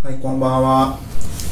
[0.00, 0.98] はい、こんばんは。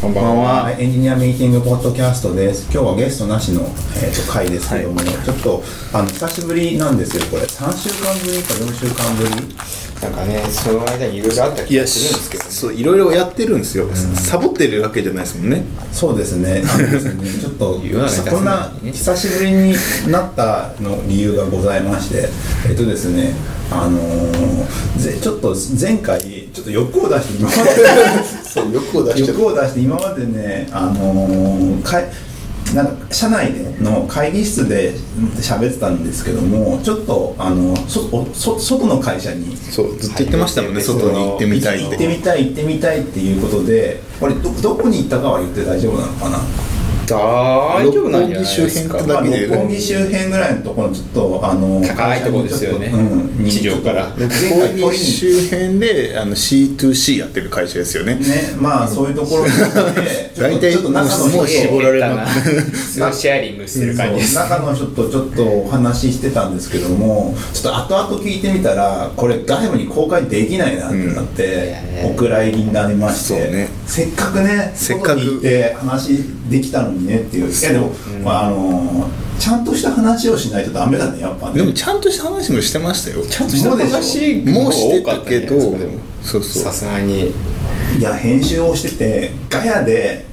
[0.01, 0.63] こんばんは。
[0.63, 2.71] はいエンジニアミーティングポッドキャストです。
[2.73, 7.43] 今日はゲストなしの、えー、と回ですけども、ちょっとあの久しぶりなんですよ、これ。
[7.43, 9.57] 3週間ぶりか4週間ぶり？
[10.01, 16.63] なんかね、その間にいろいろあった気がするんですけど、ね、そういろいろやってるんですよ、サボってるわけじゃないですもんねそうですね。
[16.73, 17.83] あのですねちょっと
[18.31, 19.75] こんな久しぶりに
[20.07, 22.29] なったの理由がございまして、
[22.69, 23.35] えっとですね、
[23.73, 24.67] あのー
[24.99, 27.71] ぜちょっと前回ちょっと欲を出して今まで。
[28.49, 32.07] そう欲を出しちゃ欲を出して今までね、あのーかい
[32.75, 34.95] なんか社内での会議室で
[35.37, 39.57] 喋ってたんですけどもちょっとあのそおそ外の会社に。
[39.71, 40.85] そうずっと言ってましたもんね、はい。
[40.85, 46.41] 外に行ってみたいっ行っててみたい行ってみたいっていうことでこれどどこに行ったかは言って大丈夫なのかな？
[47.15, 52.87] 大丈夫なんじゃないです六本木周辺か六本木周辺ぐらいのところちょっとあの高いところですよね。
[52.87, 53.45] うん。
[53.45, 54.09] に地上から。
[54.17, 58.17] 前六本木周辺であの C2C やってる会社ですよね。
[58.17, 58.23] ね
[58.59, 59.51] まあそういうところで
[60.37, 62.27] 大体ちょっと中の人もう絞られな。
[63.13, 72.11] シェアリングしてる感じです中の人とちょっとお話ししてたんですけどもちょっと後々聞いてみたらこれ外部に公開できないなってなって、うん。
[72.13, 75.21] お蔵入りになりまして、せっかくねせっかく。
[75.21, 77.51] 行って話できたのにねっていう。
[77.51, 77.91] いやでも、
[78.25, 79.09] まあ、あの
[79.39, 81.55] ちゃんとした話をしないとダメだねやっぱね。
[81.57, 83.27] でもちゃんとした話もしてましたよ。
[83.27, 86.63] ちゃんとした話もうしてたけどですかでもそうそう。
[86.63, 87.33] さすがに。
[87.99, 90.27] いや編集をしててガヤで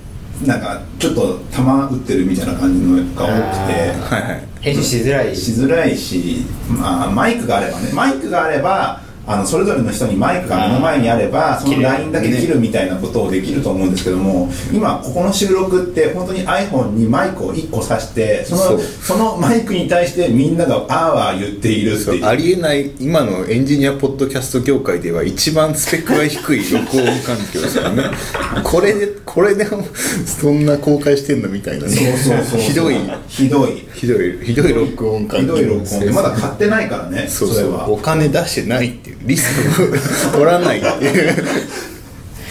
[0.46, 4.14] なんかちょっと球打ってるみたいな感じのが多くて。
[4.16, 4.44] はいはい。
[4.62, 5.36] 編集しづらい。
[5.36, 7.92] しづらいし、まあ、マイクがあればね。
[7.94, 28.04] マイクがあればあのそれぞれの人にマイクが目の前にあればそのラインだけ切るみたいなことをできると思うんですけども今ここの収録って本当に iPhone にマイクを1個挿してそのそのマイクに対してみんながあーあー言っているってありえない今のエンジニアポッドキャスト業界では一番スペックが低い録音環境ですからね。
[28.64, 29.86] これでこれでも
[30.26, 31.92] そんな公開してんのみたいなね。
[31.96, 32.96] そうそうそうひどい。
[33.28, 33.86] ひどい。
[33.94, 34.40] ひどい。
[34.44, 36.00] ひどい録音環境ひどい録音。
[36.02, 37.90] でまだ買ってないからねそれは。
[37.90, 39.84] お金出してないっていうリスク
[40.30, 41.44] を取らないっていう。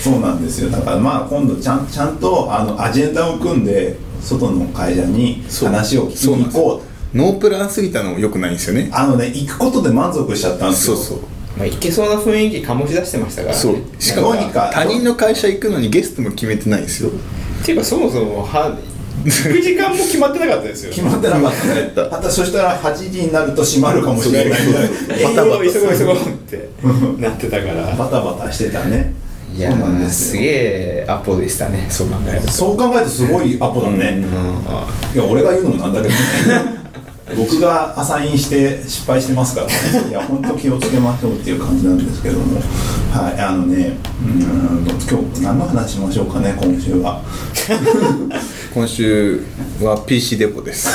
[0.01, 0.71] そうなんですよ。
[0.71, 7.17] だからまあ今度ちゃんちゃんとあのアジェンダを組んで外の会社に話を聞きに行こう。
[7.17, 8.89] ノープランすぎたのもよくないんですよね。
[8.93, 10.97] あのね行くことで満足しちゃったんですよ。
[10.97, 11.27] そうそう。
[11.59, 13.77] まあいけそうな雰囲気醸し出してましたからねそう。
[13.99, 17.11] しかも他人の会社行くのにゲストも決めてないんですよ。
[17.11, 18.77] っていうかそもそもは
[19.25, 20.91] 行く時間も決まってなかったですよ。
[20.91, 21.93] 決まってなかったね。
[22.11, 24.67] またそしたら8時になると閉まるかもしれない。
[24.67, 24.89] ぐらい
[25.21, 26.19] 営業急ごう急ごうっ
[26.49, 26.69] て
[27.19, 27.95] なってたから。
[27.97, 29.15] バタバタしてたね。
[29.55, 32.49] いやそうなんーですすよげえアポでしたねそう考えると。
[32.49, 34.25] そう考えるとすごいアポだね、
[35.15, 36.82] いや俺が言うのもなんだけどね
[37.37, 40.09] 僕がアサインして失敗してますからね。
[40.11, 42.61] いや本当気をつけましょうっていう感じなんですけども。
[43.13, 47.23] はいあのねうーん今日何の話しましょうかね今週は。
[48.75, 49.43] 今週
[49.83, 50.89] は PC デポです。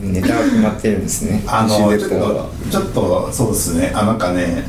[0.00, 1.42] ネタが決まってるんですね。
[1.46, 3.92] あの PC ちょっデポとちょっとそうですね。
[3.94, 4.64] あなんかね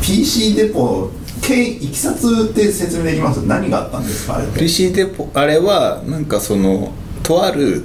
[0.00, 1.10] PC デポ
[1.40, 3.38] 経いきさつって説明できます？
[3.38, 6.92] 何があったんですかあれ PC デポあれはなんかその
[7.22, 7.84] とある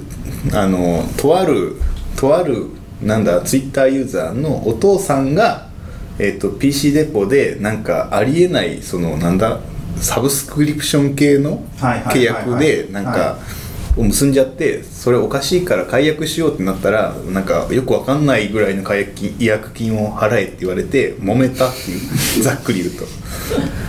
[0.53, 1.78] あのとある
[2.16, 2.67] とある
[3.01, 5.67] なんだツイッターユーザーのお父さんが、
[6.19, 9.59] えっと PC デポでなんかありえないそのなんだ
[9.97, 12.16] サブスクリプション系のはいはいはいはい。
[12.16, 13.38] 契約でなんはか
[13.97, 22.00] を結んじゃってそれおかしいから解約しようってなったらなんかよくわかんないぐらいの解約金違約金を払えって言われて揉めたっていう
[22.44, 23.06] ざっくり言うと。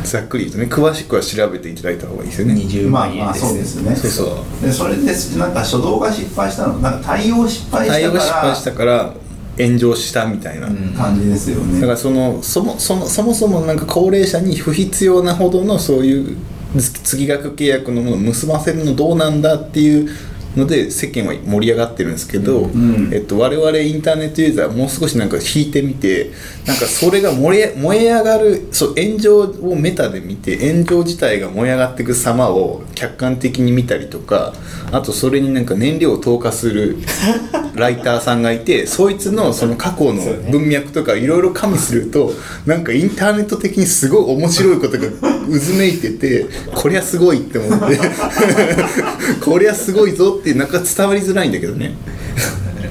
[0.05, 2.55] ざっくり言うとね詳しくは調べていただいた方がいいですよね。
[2.55, 3.43] 20まあ万円です。
[3.43, 3.97] まあそうですね。
[3.97, 4.67] そうそう。
[4.67, 9.15] でそれでなんか初動が失敗したのなんか対応失敗した対応が失敗かしたから
[9.59, 16.37] 炎上したみたいな、ら感じですよね、だからそのそもそもそもそもなんか高齢者に不必要なほどのそういう
[16.75, 20.09] 月月額契約のものを結ばせるのどうなんだっていう
[20.56, 23.10] ので世間は盛り上がってるんですけど、ん。
[23.12, 26.31] えっと、我々インターネットユーザーはもう少しなんか引いてみて
[26.66, 34.53] なんかそれが燃え燃え上がるそう炎上をメタで見て炎上自体が燃え上がっていく様を客観的に見たりとか
[34.91, 36.98] あとそれになんか燃料を投下する
[37.83, 42.33] ライターさんがいてそいつのその過去の文脈とかいろいろ加味すると
[42.65, 47.99] なんかインターネット的にすごい面白いことが渦めいててこりゃすごいって思って。
[49.45, 51.95] こりゃすごいぞってなんか伝わりづらいんだけどね。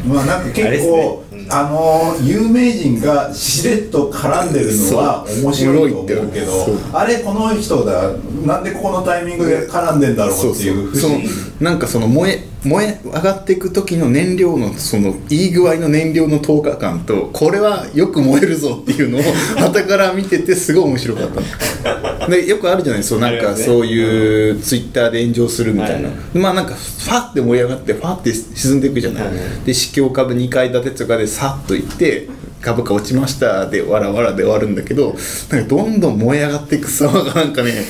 [0.06, 8.12] まあなんか結構あの有名人がしれっと絡んでるのは面白いと思うけどあれこの人だ。
[8.46, 11.20] なんでこのタイミングで絡んでんだろうっていう不その
[11.60, 19.22] なんかその燃え燃え上がっていく時の燃料のそのいい具合の燃料の投下感とこれはよく燃えるぞっていうのを
[19.58, 22.28] 傍から見ててすごい面白かったの。
[22.30, 26.38] でよくあるじゃないそうなんかそういうツイッターで炎上するみたいな、はい。
[26.38, 29.24] まあなんかファッて盛り上がってファッて沈んでいくじゃない。
[29.66, 32.30] で市況株2階建てとかでさっと行って
[32.62, 35.16] 株価落ちましたでわらわらで終わるんだけど
[35.50, 37.84] なんかどんどん燃え上がっていく様がなんかね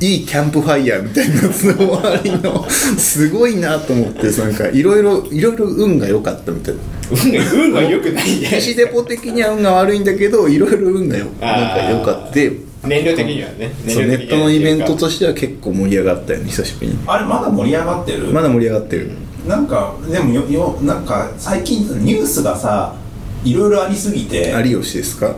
[0.00, 6.80] いいキャンプファイヤーみたいなやつの終わりのすごいなと思ってなんかいろいろいろいろ運が良かったみたいな。
[7.10, 8.48] 運が運が良くないね。
[8.52, 12.52] 西デポ的には運が悪いんだけどいろいろ運がよなんか良かって。
[12.82, 13.72] 燃料的にはね。
[13.88, 16.98] そうネットのイベントとしては結構盛り上がったよね久しぶりに。
[17.06, 18.26] あれまだ盛り上がってる？
[18.32, 19.10] まだ盛り上がってる。
[19.46, 22.94] なんかでもよよなんか最近ニュースがさ
[23.42, 24.52] いろいろありすぎて。
[24.66, 25.34] 有吉ですか？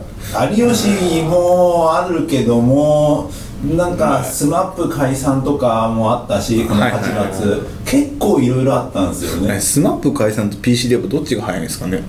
[0.55, 3.31] 有吉もあるけども
[3.65, 9.55] なんかスマップ解散とかもあったしこの8はいはいはい月結構いろいろあったんですよね。
[9.55, 12.03] えスマップ解散と PC デポどっちが早いんですかね？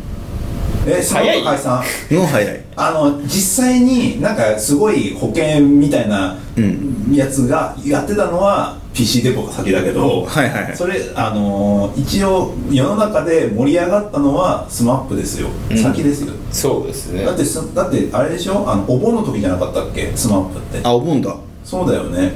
[0.89, 2.61] えスマップ解散の早い。
[2.77, 6.95] あの実際になんかすごい保険みたいなうん。
[7.13, 10.77] やつがやってたのは PC デポが先だけど、はいはいはい。
[10.77, 15.79] それあのー一応世の中で盛り上がったのはスマップですよ、うん。
[15.79, 16.35] 先ですよ。
[16.53, 17.25] そうですね。
[17.25, 18.71] だってすだってあれでしょ？
[18.71, 20.13] あのお盆の時じゃなかったっけ？
[20.15, 20.81] スマップって。
[20.83, 21.35] あお盆だ。
[21.65, 22.33] そうだよね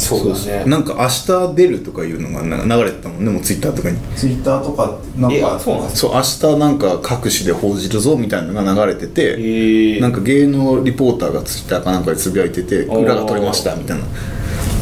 [0.00, 0.64] そうですね。
[0.64, 3.98] なんか明日出るとかいうのがなんか流れてたもんねもうツイッターとかに。
[4.16, 10.00] ツイッターとかってなんえかあそうなんですそう明日なんか各紙で報じるぞみたいなのが流れてて、ええ。
[10.00, 14.04] なんか芸能リポーターがツイッターかなんかでつぶやいてて裏が取れましたみたいな。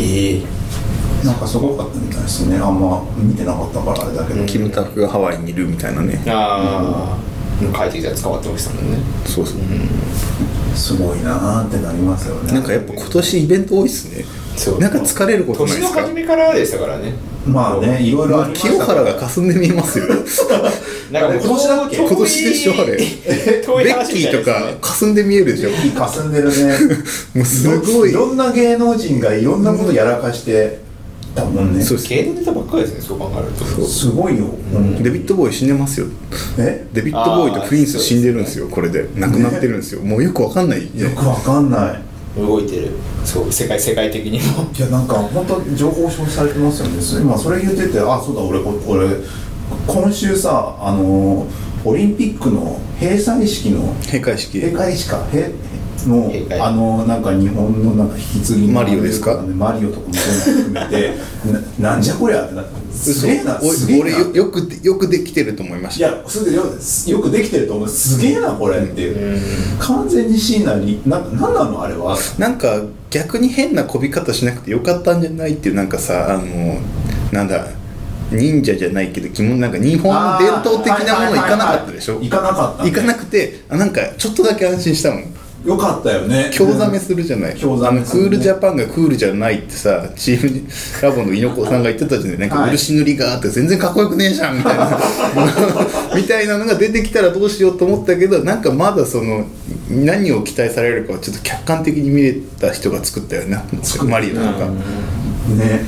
[0.00, 0.42] ええ。
[1.24, 2.56] なんかすごかったみたいですね。
[2.58, 6.22] あんま見てなかったからあれだけど、キムタクがハワイにいるみたいなね。
[6.28, 7.28] ああ
[7.76, 8.98] 帰ってきたやつ変わってましたもんね。
[9.26, 9.58] そうそう、
[10.76, 12.52] すごいなーってなりますよね。
[12.52, 14.24] なんかやっぱ今年イベント多いっすね
[14.80, 16.02] なんか疲れることない年のですか？
[16.02, 17.12] 初めからでしたからね。
[17.46, 20.06] まあねいろいろ清原が霞んで見えますよ。
[21.10, 21.96] なんか今年だっけ？
[21.96, 22.96] 今年でしょあれ。
[22.96, 23.02] ベ
[23.64, 25.70] 遠いッキーとか霞んで見えるでしょ。
[25.96, 26.78] 霞んでるね。
[27.34, 28.10] もうすごい。
[28.10, 30.78] いろんな芸能人がいろんなことやらかして
[31.34, 31.82] たもんね。
[31.82, 32.08] そうです。
[32.10, 33.46] 芸能ネタばっかりですねそう考える
[33.80, 33.86] と。
[33.86, 34.44] すごいよ、
[34.74, 36.06] うんデビッド・ボーイ死んでますよ。
[36.58, 36.84] え？
[36.92, 39.06] デビッド・ボーイとプリンス死んでるんですよこれで。
[39.16, 40.02] 亡くなってるんですよ。
[40.02, 40.82] もうよくわかんない。
[40.94, 42.90] よくわかんない動いてる。
[43.24, 44.70] そう世界世界的にも。
[44.76, 47.22] いやなんか本当情報消費されてますよね。
[47.22, 49.08] 今それ言っててあそうだ俺こ俺
[49.86, 51.46] 今週さあの
[51.84, 54.60] オリンピックの閉鎖式の閉会式。
[54.60, 55.26] 閉会式か。
[55.32, 55.52] へ
[56.06, 59.42] のあのなんか日本のなんか引き継ぎのマリオですか？
[59.42, 61.14] ねマリオとかもそういうの含めて
[61.82, 64.04] な なんじゃこりゃってなってすげえな嘘すげえな。
[64.04, 66.06] 俺よよくでよくできてると思いまいした。
[66.06, 66.62] やすぐよ
[67.06, 67.88] よくできてると思う。
[67.88, 69.40] すげえなこれっていう。
[69.78, 72.16] 完全に椎名林ななんなのあれは？
[72.38, 76.78] なんか逆に変なこび方しなくてよかったんじゃないっていうなんかさあの
[77.32, 77.66] なんだ
[78.30, 82.20] 忍者じゃないけど基本なんか日本の伝統的なもの行かなかったでしょ？
[82.20, 82.90] 行かなかったね。
[82.90, 85.24] 行かなくてあなんかちょっとだけ安心したもん
[85.64, 86.50] よかったよね。
[86.52, 88.28] 興ざめするじゃない、興ざめするね。
[88.28, 90.68] ールジャパンがクールじゃないってさチーム
[91.02, 92.38] ラボの猪子さんが言ってたじゃない。
[92.38, 94.98] なんかはい漆塗りがあって全然かっこよくねえじゃんみたいな。
[96.14, 99.46] みたいなのが出てきたらどうしようと思ったけどなんかまだその
[99.90, 103.58] 何を期待されるかはちょっと客観的に見れた人が作ったよね。
[104.04, 104.66] マリオとか。
[105.56, 105.84] ね。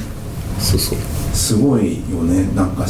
[0.59, 0.99] そうそう。
[1.33, 2.49] すごいよね。
[2.57, 2.85] なんか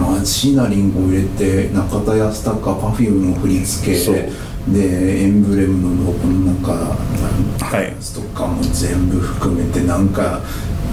[0.00, 3.98] まあ椎名林檎入れて中田康隆パフュームの振り付け。
[3.98, 4.16] そう
[4.68, 6.72] でエンブレムのロゴのなんか
[7.66, 7.84] はい。
[7.84, 10.40] やつとかも全部含めてなんか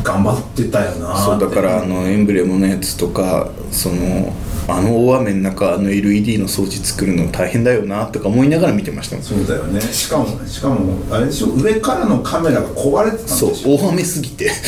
[0.04, 4.34] 頑張ってたよなそうだからあのエンブレムのやつとかその
[4.68, 9.26] あの大雨の中あの LED の装置作るの大変だよなとか思いながら見てましたもん。
[9.26, 9.80] そうだよね。
[9.82, 11.48] しかもしかもあれでしょ？
[11.54, 13.56] 上からのカメラが壊れてたんでしょ？
[13.56, 14.50] そう大雨すぎて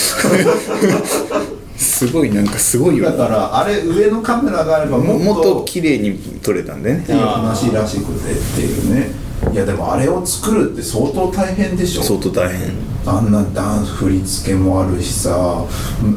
[1.77, 3.05] すごいなんかすごいよ。
[3.05, 6.99] だからあれ上のカメラがあればもっももっとと綺麗に撮れたんでね。
[6.99, 9.23] っていう話らしくてっていうね。
[9.51, 12.03] いやでもあれを作るって相当大変でしょ。
[12.03, 12.71] 相当大変。
[13.05, 15.65] あんなダンス振り付けもあるしさ。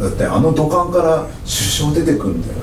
[0.01, 2.55] だってあの土管から首相出てくんだよ。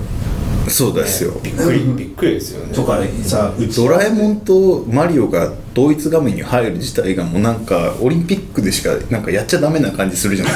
[0.69, 1.33] そうですよ。
[1.43, 2.73] びっくりびっくりですよね。
[2.73, 10.53] とかさドラえもんとマリオが同一画面に入る自体がもうなんかオリンピックでしかなんかやっちゃダメな感じするじゃない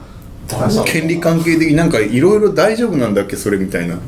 [0.84, 3.98] 権利関係的になんかいろいろ大丈夫なんだっけそれみたいな。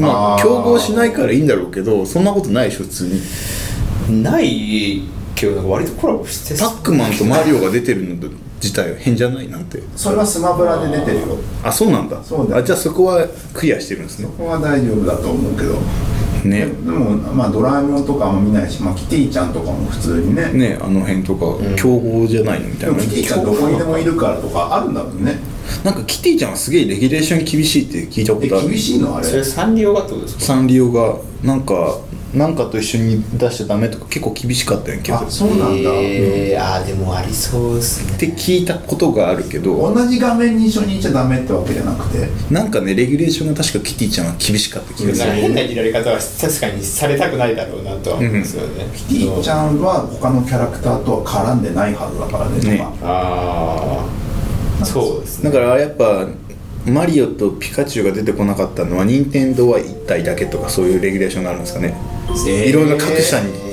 [0.00, 4.22] まあ競合しないからいいんだろうけどそんなことないでしょ普通に。
[4.22, 5.02] ない
[5.34, 8.16] けどなんか割とコラボしてパックマンとマリオが出てるの
[8.62, 9.82] 自体は変じゃないなんて。
[9.96, 11.38] それはスマブラで出てるよ。
[11.62, 12.22] あそうなんだ。
[12.22, 12.62] そうだよ。
[12.62, 14.26] あじゃあそこはクリアしてるんですね。
[14.26, 15.78] ここは大丈夫だと思うけど
[16.44, 16.66] ね。
[16.66, 20.52] でもまあドラえもんとかあんま見ないし、まあ、キティちゃんとかも普通にね。
[20.52, 23.00] ねあの辺とか競合じゃないのみたいな。
[23.00, 25.38] キティちゃんどこにでもいるからとかあるんだもんね。
[25.84, 28.68] なんかキティちゃんはすげえレギュレーション厳しいって聞いたこえとある。
[28.68, 29.26] 厳しいのあれ？
[29.26, 30.40] それサンリオがってことですか？
[30.40, 31.98] サンリオがなんか
[32.34, 38.16] なんかと一緒に出しちゃダメとか結構厳しかったんやけどあそうなんだ、えー、あーでもありそうですね。
[38.16, 39.92] って聞いたことがあるけど。
[39.92, 42.28] 同じ画面に一緒にいちゃダメってわけじゃなくて。
[42.52, 45.32] なんかねレギュレーションが確かキティちゃんは厳しかった気がする。
[45.32, 52.78] 変な入れられ方は確かにされたくないだろうなとは思うんですよね、キティちゃんは他のキャラクターとは絡んでないはずだからねね。
[52.78, 54.06] とかあ
[54.82, 55.50] あそうですね。
[55.50, 56.28] だからやっぱ
[56.86, 63.69] マリオとピカチュウが出てこなかったのは任天堂は1体だけとかそういうレギュレーションがあるんですかね、えーいろんな各社に。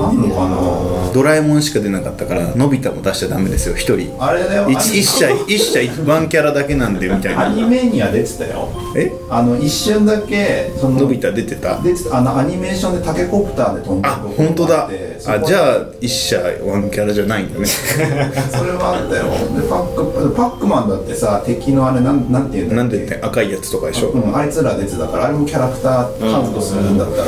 [0.00, 4.16] あんのかなドラえもんしか出なかったからのび太も出しちゃダメですよ一人。
[4.22, 4.70] あれだよ。
[4.70, 7.46] 一一社一社ワンキャラだけなんでみたいな。
[7.46, 8.68] アニメには出てたよ。
[8.96, 9.10] え？
[9.28, 11.80] あの一瞬だけそののび太出てた？
[11.82, 12.18] 出てた。
[12.18, 14.88] あのアニメーションでタケコプターで飛んであ本当だ。
[15.26, 17.66] あじあゃあ一社ワンキャラじゃないんだね。
[17.66, 19.24] それはあったよ。
[19.60, 27.24] でパックパックマンだってさ敵のあれなんなんていうんだなんでって赤いやつとかでしょ、うん、あいつら出てたからあれもキャラクターカウントするんだったら。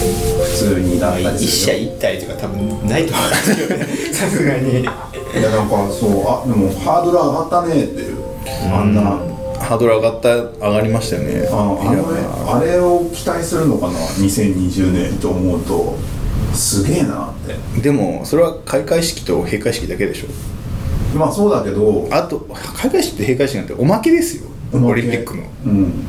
[0.00, 3.86] 普通になったり一社するよ一体とか多分ないと思うんですけどね。
[4.12, 4.80] さすがに。
[4.80, 8.16] いやなんかそうあでもハードル上がったねっていう。
[8.72, 8.94] あん。
[8.94, 9.02] な
[9.60, 11.48] ハードル上がった上がりましたよね。
[11.50, 15.96] ああのねあれを期待するのかな2020年と思うと。
[16.54, 17.34] すげえなっ
[17.74, 17.80] て。
[17.80, 20.26] でもそれは開会式と閉会式だけでしょ。
[21.16, 22.08] まあそうだけど。
[22.10, 24.44] あと開会式と閉会式なんておまけですよ。
[24.72, 25.44] オリンピックの。
[25.66, 26.06] うん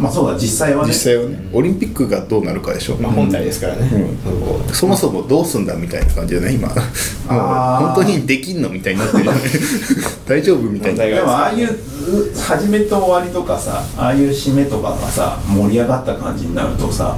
[0.00, 0.88] まあそうだ実際はね。
[0.88, 1.48] 実際はね。
[1.52, 6.68] オリンピックがどうなるかでしょ、まあ本体ですからね、うそうそもそもどうすんだみたいな感じじゃない今。
[6.68, 6.78] もう
[7.28, 9.24] 本当にできんのみたいになってる
[10.26, 11.04] 大丈夫みたいな。
[11.04, 17.16] でもああいうう始めと終わりとかさああいう締めとかがさ盛り上がった感じになるとさ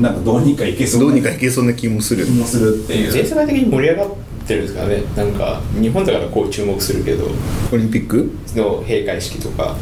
[0.00, 3.12] なんかどうにかいけそうなどうにかいけそうな気もする気もするっていう。
[3.12, 4.08] 全世界的に盛り上がっ
[4.46, 5.02] てるんですからね。
[5.16, 7.24] なんか日本だからこう注目するけど。
[7.72, 8.30] オリンピック？
[8.54, 9.74] の閉会式とか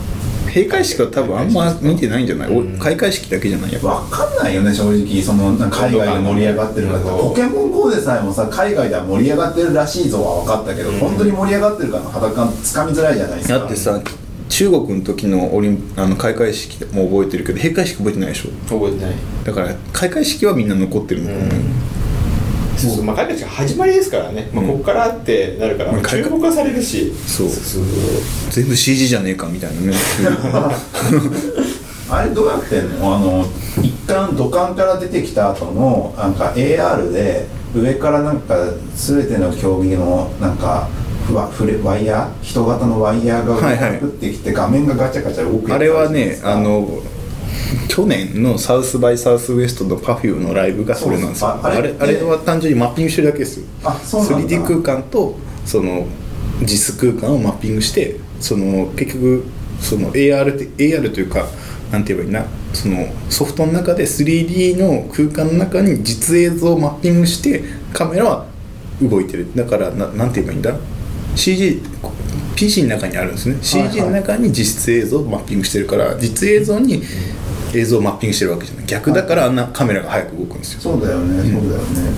[0.57, 3.73] 閉会式は多分あんま見てないんじゃない、お開会式だけじゃない？
[3.75, 5.23] やっぱわかんないよね正直。
[5.23, 13.59] そのなんか海外で盛り上がってるかとかポケモン GO でさえもさ海外では盛り上がってるらしいぞは分かったけど、本当に盛り上がってるかの肌感つかみづらいじゃないですか。
[13.59, 14.01] だってさ
[14.49, 18.51] 中国の時のオリンあの開会式も覚えてるけど閉会式覚えてないでしょ？
[18.73, 19.15] 覚えてない。
[19.45, 21.55] だから開会式はみんな残ってるのかな、
[22.77, 27.13] そうそうまあ開会式が始まりですからね、まあ、ここからってなるから、うん注目はされるし。
[27.27, 27.49] そう。
[27.49, 27.83] そう
[28.51, 29.95] 全部 CG じゃねえかみたいなね。
[32.09, 33.17] あれどうやってんの？
[33.17, 33.47] あの
[33.83, 38.55] 一貫土管から出てきた後のなんか AR で上からなんか
[38.95, 40.89] 全ての競技のなんか
[41.27, 42.45] ふわフレワイヤー？
[42.45, 43.99] 人型のワイヤーがはいはい。
[44.01, 46.53] 降ってきて画面がガチャガチャ動くやつあれはるじゃないでねすか。
[46.53, 46.89] あの
[47.89, 51.59] 去年のサウスバイサウスウエストの Perfume のライブがそれなんですよ。
[51.63, 51.89] あれ？
[51.89, 53.65] れあれは単純にマッピングしてるだけですよ。
[53.85, 54.57] あそうなんだ。
[54.57, 56.07] 3D 空間とその
[56.63, 59.45] 実空間をマッピングしてその結局
[59.81, 61.47] その AR って AR というか
[61.93, 62.45] なんて言えばいいな。
[62.73, 68.47] そのソフトの中で 3D の空間の中に実映像をマッピングしてカメラは
[69.01, 69.47] 動いてる。
[69.55, 70.77] だからななんて言えばいいんだ
[71.35, 71.81] ？CG
[72.55, 73.57] PC の中にあるんですね。
[73.63, 77.03] CG の中に実映像をマッピングしてるから実映像に
[77.75, 78.85] 映像をマッピングしてるわけじゃない。
[78.87, 80.81] 逆だからあんなカメラが早く動くんですよ。
[80.81, 82.11] そうだよね、そうだよね。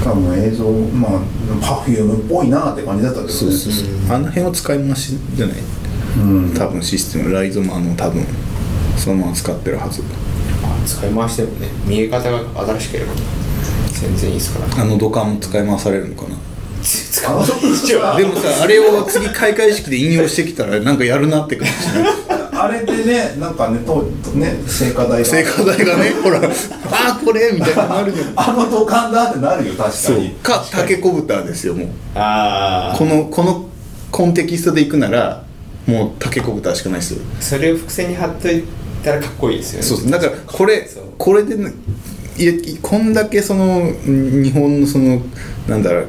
[0.00, 1.20] しかも映像まあ
[1.84, 3.38] Perfume っぽいなって感じだったけどね。
[3.38, 3.86] そうそうそう。
[4.14, 5.56] あの辺は使い回しじゃない。
[6.18, 6.54] うん。
[6.54, 8.24] 多分システムライゾマの多分
[8.96, 10.02] そのまま使ってるはず。
[10.62, 11.68] あ使い回してもね。
[11.86, 13.12] 見え方が新しければ。
[13.92, 14.82] 全然いいですから。
[14.82, 16.36] あの土管も使い回されるのかな。
[16.82, 22.12] 使わない以上はでもさあれを次開会式で引用してきたらなんかやるなって感じしない？
[22.66, 24.02] あれでねなんかねと
[24.34, 25.24] ね聖火台が。
[25.24, 30.18] 聖火台がね ほらあーこれみたいになるじゃんあの土管だってなるよ確かそう。
[30.18, 31.88] にかタケコブターですよもう。
[32.14, 33.66] ああこのこの
[34.10, 35.42] コンテキストでいくなら
[35.86, 37.18] もうタケコブターしかないですよ。
[37.40, 38.64] それを伏線に貼っとい
[39.04, 39.86] たらかっこいいですよね。
[39.86, 41.72] そうだからこれこれでね
[42.38, 45.20] いやこんだけそのん日本のその
[45.68, 46.06] なんだろう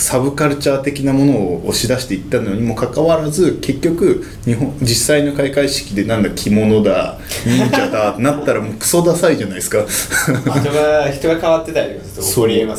[0.00, 9.84] サブカルチャー的なものを押し出していったのにもかかわらず結局日本実際の開会式でなんだ着物だ忍者だってなったらもう クソダサいじゃないですか。
[9.86, 12.32] 人が人が変わってたりとかね、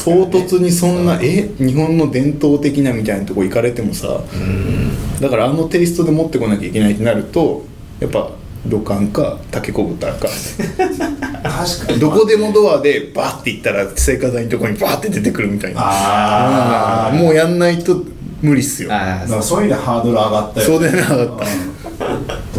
[0.03, 4.21] 唐突にそんなえ日本の伝統的なみたいなとこ行かれてもさ
[5.19, 7.63] だからあのテイストで持ってこなきゃいけないってなると
[7.99, 8.31] やっぱ
[8.67, 10.27] 土管かタケコブターか。
[11.43, 11.99] 確かに。
[11.99, 15.81] どこでもドアでバーって行ったら聖火台のとこにバーって出てくるみたいな。
[15.81, 18.03] ああーもうやんないと
[18.41, 18.93] 無理っすよ。
[18.93, 20.67] ああだからそういう意味でハードル上がったよ。
[20.67, 21.45] そうだよね上がった。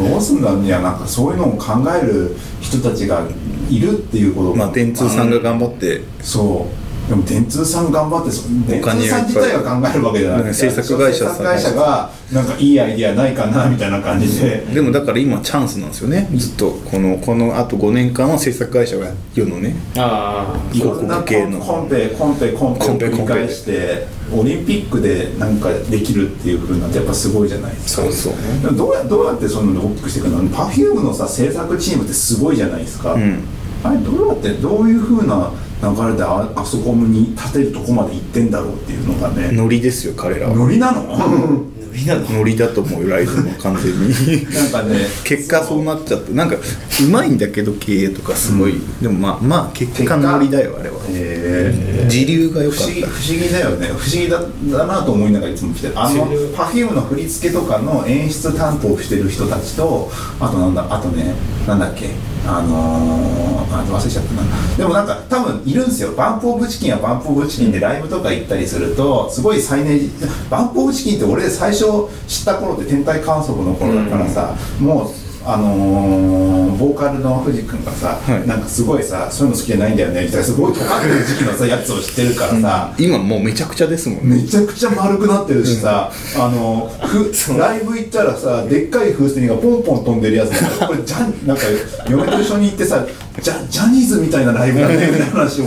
[0.01, 3.23] どうすんだいやなんかそういうのを考える人たちが
[3.71, 6.01] いるっていうことまあ電通さんが頑張って。
[6.21, 6.82] そう
[7.13, 14.61] でも電通さん頑張ってそ電通さん自体が考えるわけじゃなくて制作会社会社がなんかいいアイディアないかなみたいな感じで。
[14.73, 16.31] でもだから今チャンスなんですよね。
[16.35, 19.77] ずっとこのこのあと5年間は制作会社が世のね。
[19.99, 21.61] ああいろんな広告系の。
[21.61, 28.05] コンペコンペコンペをコンペ繰り返してオリンピックでなんかできるっていうふうになってやっぱすごいじゃないですか。
[28.05, 28.75] そうそう。
[28.75, 33.43] どうやどうやってそんなの大きくしていくの？Perfume のさ制作チームってすごいじゃないですか、ん。
[33.85, 35.53] あれどうやってどういうふうな
[35.83, 39.51] 流れでああそこに立てるとこまで行ってんだろうっていうのがね。
[39.53, 40.55] ノリですよ彼らは。
[40.55, 41.67] ノリなの？
[41.95, 44.45] ノリだと思うよライズも完全に。
[44.55, 45.07] なんかね。
[45.25, 50.97] 結果そうなっちゃってなんかうまいんだけど経営とかすごい、でもまあまあ結果ノリだよあれは。
[51.11, 53.89] え時流が良かっ不思議た不思議だよね。
[53.89, 54.41] 不思議だ
[54.79, 60.11] だなと思いながらいつも来てるあの Perfume の振り付けとかの演出担当してる人たちと
[60.41, 61.35] あとなんだあとね
[61.67, 62.09] なんだっけ
[62.47, 63.52] あのー、
[63.93, 64.43] 忘れちゃったな。
[64.77, 66.13] でもなんか多分いるんですよ。
[66.13, 70.11] バンプ・オブ・チキンはバンプ・オブ・チキンでライブとか行ったりするとすごい最年
[70.51, 78.47] バンプ・オブ・チキンって俺最初知った頃って天体観測の頃だからさ、もうあのー、ボーカルの藤君がさ、はい。
[78.47, 84.37] なんかすごいさそういうの好きじゃないんだよねみたいなすごい尖ってる時期のさやつを知ってるからさ、今もうめちゃくちゃですもんね。
[84.37, 90.51] めちゃくちゃ丸くなってるしさ、あのふライブ行ったらさでっかい風船がポンポン飛んでるやつ
[90.87, 91.63] これジャンなんか
[92.09, 93.05] 嫁と一緒に行ってさ
[93.41, 95.67] ジャジャニーズみたいなライブだねみたいな話を。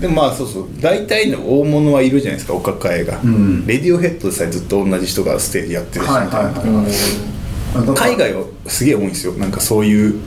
[0.00, 0.68] でもまあそうそう。
[0.80, 3.66] 大体の大物はいるじゃないですかお抱えが、ん。
[3.66, 6.50] レディオヘッドでさえずっと同じ人がステージやってるし、はいはいは
[7.28, 7.41] い
[7.94, 9.32] 海外はすげえ多いんですよ。
[9.34, 10.20] なんかそういう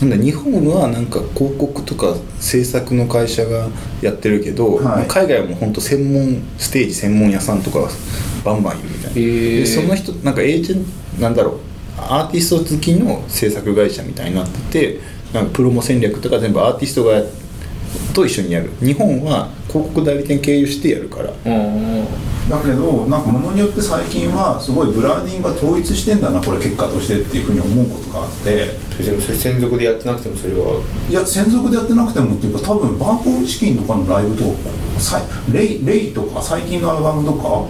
[0.00, 3.68] なんだ日本はなんか広告とか制作の会社が
[4.00, 5.06] やってるけど、はい。
[5.06, 7.88] 海外はもう本当専門ステージ専門屋さんとか
[8.44, 9.58] バンバンいるみたいな、へー。
[9.60, 10.84] でその人なんかエージェン
[11.16, 11.58] トなんだろう
[11.98, 15.00] アーティスト好きの制作会社みたいになってて
[15.34, 17.22] なんかプロモ戦略とか全部アーティストが
[18.14, 18.70] と一緒にやる。
[18.80, 21.30] 日本は広告代理店経由してやるから。
[21.30, 22.06] うん
[22.50, 28.74] だけどなんかものによって最近はすごいブランディングが統一してんだなこれ結果としてっていうふうに思うことがあって。
[29.04, 30.82] でもそれ専属でやってなくてもそれは。
[31.08, 34.52] いや専属でやってなくてもっていうか多分バンプ・オブ・チキンとかのライブと
[34.98, 37.68] さいレイレイとか最近のアルバムとか、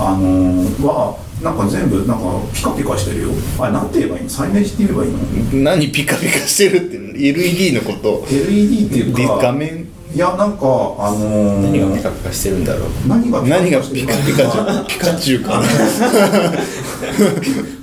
[0.00, 2.24] あのーはなんか全部なんか
[2.54, 3.30] ピカピカしてるよ。
[3.60, 4.30] あれなんて言えばいいの？
[4.30, 5.18] サイネージって言えばいいの？
[5.62, 8.24] 何ピカピカしてるって LED のこと。
[8.30, 9.85] LED っていうでか画面
[10.16, 12.88] いやなんかあのー、何がピカピカしてるんだろう。
[13.06, 15.60] 何が何がピカピカじゃピカチュウか。
[15.60, 15.66] な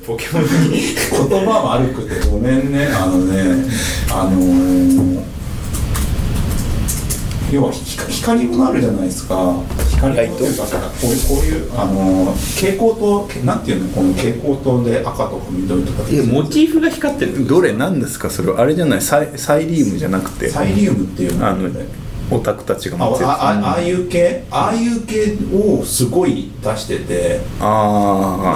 [0.03, 0.79] ポケモンに。
[0.79, 2.87] 言葉悪くてごめんね。
[2.87, 3.69] あのね
[4.11, 5.23] あのー、
[7.53, 9.53] 要は光光もあるじゃないですか。
[9.91, 13.27] 光というかさこういうこういうあのー蛍光灯？
[13.45, 13.89] なんていうの？
[13.93, 16.09] この蛍光灯で赤とか緑とか。
[16.09, 17.45] いやモチーフが光ってる。
[17.45, 17.73] どれ？
[17.73, 18.31] 何ですか？
[18.31, 19.01] それあれじゃない？
[19.03, 20.49] サイサイリウムじゃなくて。
[20.49, 21.47] サイリウムっていうの？
[21.47, 21.69] あの
[22.33, 24.43] オタクたちがあああいう系？
[24.49, 27.41] ああいう系をすごい出してて。
[27.59, 27.65] な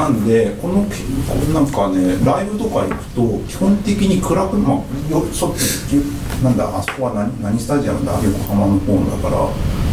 [0.05, 0.95] あんでこのけ
[1.27, 4.77] このなんかねライブとか行くと基本的に暗くまあ
[5.11, 5.53] よそ
[6.43, 8.13] なんだあそこは何何スタジアムだ？
[8.13, 9.47] 横浜の方だから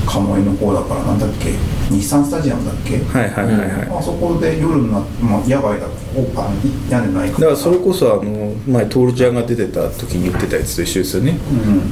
[0.06, 1.52] 鴨居の方だからなんだっけ？
[1.90, 5.94] 日産スタジアムだっけ、あはいはいはいはい、あそこで夜になって、まあ、野外だと
[6.40, 6.50] あ
[6.90, 11.38] 屋根ないかだからそれこそあの前徹ちゃんが出てた時に言ってたやつと一緒ですよね、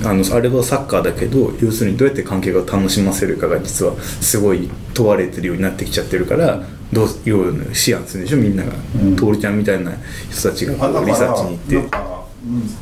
[0.01, 0.07] うん。
[0.07, 8.72] あのあれはサッカーだけど要するにどうやって関係を楽しませるかが実はすごい問われてるようになってきちゃってるからどうよう思案するんでしょみんなが、
[9.03, 9.16] うん。
[9.16, 9.92] 徹ちゃんみたいな
[10.31, 10.79] 人たちがリ
[11.14, 12.21] サーチに行って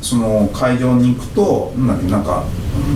[0.01, 2.43] その会場に行くとなんだっけなんか、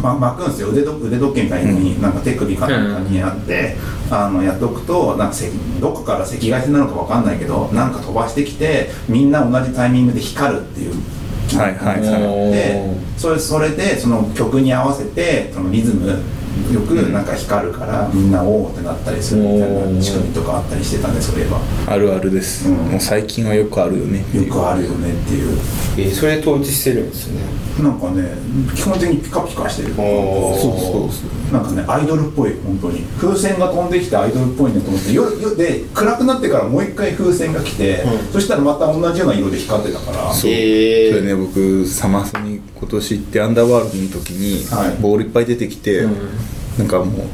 [0.01, 0.69] ま、巻くんですよ。
[0.69, 3.75] 腕ど腕時計みたいに、なんか手首かなんかにあって、
[4.10, 10.93] あのやっとくとなんかせどこから赤外線なのかわかんないけどなんか飛ばしてきてみんな同じタイミングで光るっていう。
[11.56, 12.51] はいはいはい。
[12.51, 16.19] でそれそれでその曲に合わせてそのリズム
[16.74, 22.76] よくなんか光るからみんなおおってなったりするみたいな仕組みとかあったりしてたんでそういえばあるあるです、うん。
[22.76, 24.20] もう最近はよくあるよね。
[24.34, 25.58] よくあるよねっていう。
[25.98, 27.46] えーそれ統一してるんですよね。
[27.82, 28.24] なんかね
[28.74, 29.96] 基本的にピカピカしてる。
[29.96, 30.06] そう
[30.70, 33.02] そうそうなんかねアイドルっぽい本当に。
[33.20, 38.34] 風船が飛んできてアイドルっぽいねと思って夜夜で暗くなってからもう一回風船が来て、うん。
[38.34, 40.34] そしたらまた同じような色で光ってたから。
[40.34, 45.02] そう、それね僕サマソに今年行ってアンダーワールドの時にはい。
[45.02, 46.15] ボールいっぱい出てきて、うん
[46.77, 47.27] なんかもう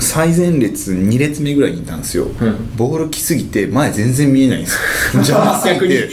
[0.00, 2.76] 最前列2列目ぐらいにいたんですよ、ん。
[2.76, 4.78] ボール来すぎて前全然見えないんですよ。
[5.14, 6.08] 邪魔すぎて。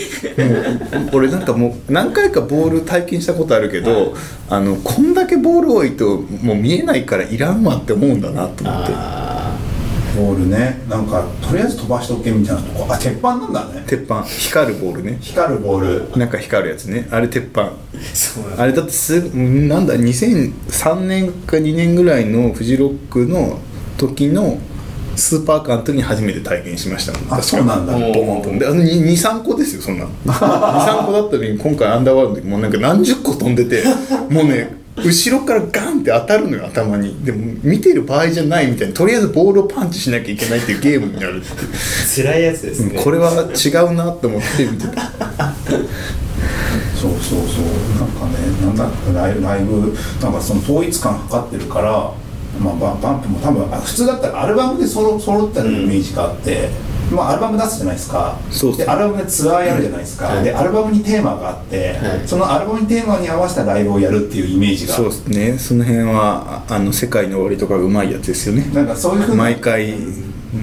[0.98, 4.16] もう俺なんかもう何回かボール体験したことあるけど、
[4.50, 8.94] あのこんだけボール多いともう見えないからいらんわって思うんだなと思って。
[8.96, 9.23] あ
[10.16, 10.82] ボールね。
[10.90, 12.88] なんかとりあえず飛ばしとけみたいなとこ。
[12.94, 13.84] あ鉄板なんだね。
[13.88, 14.24] 鉄板。
[14.24, 15.18] 光るボールね。
[15.22, 16.18] 光るボール。
[16.18, 17.08] なんか光るやつね。
[17.12, 17.74] あれ鉄板。
[18.14, 23.60] そうあれだってすんなんだ2003年か2年ぐらいのフジロックの
[23.98, 24.58] 時の
[25.16, 27.96] スーパーカーの時に初めて体験しましたあそうなんだ。
[27.96, 28.68] おーボコンとで。
[28.68, 30.06] あの23個ですよそんな。
[30.26, 33.84] 23個だったのに今回アンダーワールドの時もうなんか何十個飛んでて
[34.30, 37.24] もうね後ろからガンって当たるのよ頭に。
[37.26, 41.70] でも見てる場合じゃないみたいなとりあえずボールをパンチしなきゃいけないっていうゲームになるっていう。
[42.16, 45.02] 辛いやつですね、うんこれは違うなと思って見てた。
[46.96, 47.66] そうそうそう。
[48.00, 52.14] なんかねなんだライブライブなんかその統一感測ってるから
[52.60, 56.70] まあバンバンプも多分あ普通だったらアルバムでそろ揃ってるイメージがあって、
[57.12, 58.38] まあアルバム出すじゃないですか。
[58.78, 60.44] でアルバムでツアーやるじゃないですか、はい。
[60.44, 62.28] でアルバムにテーマがあって、はい。
[62.28, 64.94] そのアルバムにテーマに合わせたライブをやるっていうイメージが。
[64.94, 65.58] そうですね。
[65.58, 68.70] その辺はああの世界の終わりとかうまいやつですよね。
[68.74, 69.94] なんかそういうふうな毎回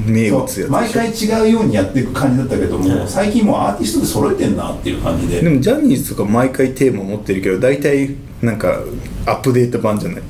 [0.07, 5.41] 名物や毎回違うようにやっていく感じだったけども、最近もうアーティストで揃えてんなっていう感じで。
[5.41, 8.81] でもジャニーズとか毎回テーマ持ってるけど大体なんか
[9.27, 10.23] アップデート版じゃない？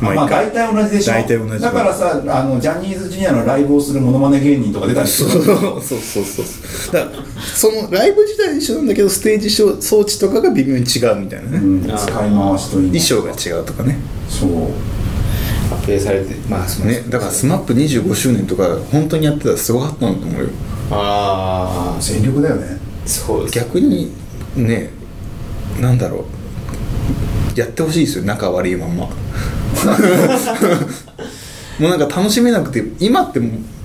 [0.00, 1.12] 毎まあ回、大体同じでしょ。
[1.12, 1.62] 大体同じ。
[1.62, 5.40] だからさあのジャニーズジュニアのライブをするモノマネ芸人とか出たりすそう。
[5.40, 6.94] るそうそうそうそう。
[6.94, 13.96] だからそのライブ自体は一緒なんだけどステージ装装置とかが微妙に違うみたいなね、うん、使い回しといい衣装が違うとかね。
[14.28, 14.50] そう。
[15.68, 20.48] アップデートされてまあそうねだから SMAP25 周年とか本当にやってたらすごかったんだと思うよ。
[20.90, 22.78] ああ全力だよね。
[23.06, 23.54] そうです。
[23.54, 24.12] 逆に
[24.54, 24.90] ね
[25.80, 27.58] なんだろう。
[27.58, 29.08] やってほしいですよ仲悪いまんま
[31.78, 33.40] もうなんか楽しめなくて今って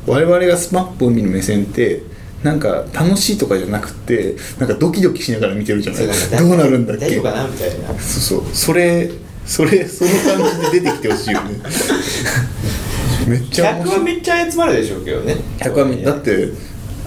[0.07, 2.03] 我々が SMAP を見る目線って
[2.43, 6.07] なんか楽しいとかじゃなくてなんかドキドキしながら見てるじゃない。
[6.07, 7.05] そうどうなるんだっけ。
[7.05, 7.75] 大丈夫かなみたいな。
[7.99, 8.43] そうそう。
[8.53, 9.09] それ
[9.45, 11.59] それその感じで出てきてほしいよね。
[13.27, 15.35] めっちゃ面客はめっちゃ集まるでしょうけどね。
[15.59, 16.49] 100はだって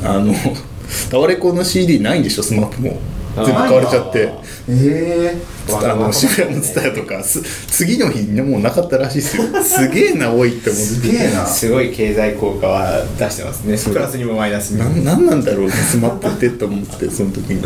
[0.05, 0.35] あの
[1.11, 2.99] タワレコの CD ないんでしょスマップも
[3.37, 4.33] 全部買われちゃって。
[4.69, 5.37] え
[5.69, 9.45] あの渋谷のツタヤとかす次の日にもうなかったらしいですよ。
[9.63, 11.11] すげえな多いってー、思すって。
[11.19, 11.47] げえな。
[11.47, 13.77] すごい経済効果は出してますね。
[13.77, 14.89] プラスにもマイナスにも。
[14.91, 17.63] なんなんなんだろうスマップってと思ってその時に。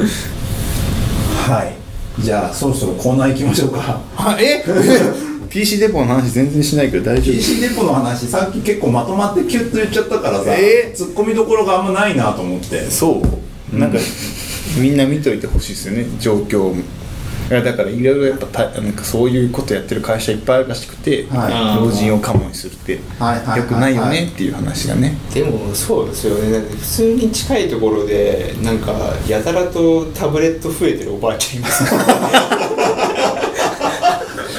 [1.46, 1.74] はい。
[2.22, 4.00] じゃあそろそろコーナー行きましょうか。
[4.16, 4.64] あえ？
[5.48, 7.34] PC デポの話全然しないけど大丈夫。
[7.34, 10.90] PC デポの話さっき結構まとまってキュッと言っちゃったからさ、え？
[10.92, 12.90] ーツッコミどころがあんまないなと思って。
[12.90, 13.22] そ
[13.72, 13.78] う。
[13.78, 13.98] なんか
[14.76, 16.06] みんな見といてほしいですよね。
[16.18, 16.62] 状況。
[16.62, 16.74] を
[17.50, 21.82] いやだからいろいろやっぱたなんかそういうことやってる会社いっぱいあるらしくて、はい。
[21.82, 23.00] 老人をカモにするって。
[23.18, 25.16] はいよくないよねっていう話がね。
[25.32, 26.52] でもそうですよね。
[26.52, 28.92] だって普通に近いところでなんか
[29.26, 31.84] やたらとタブレット増えてるおばあちゃんいます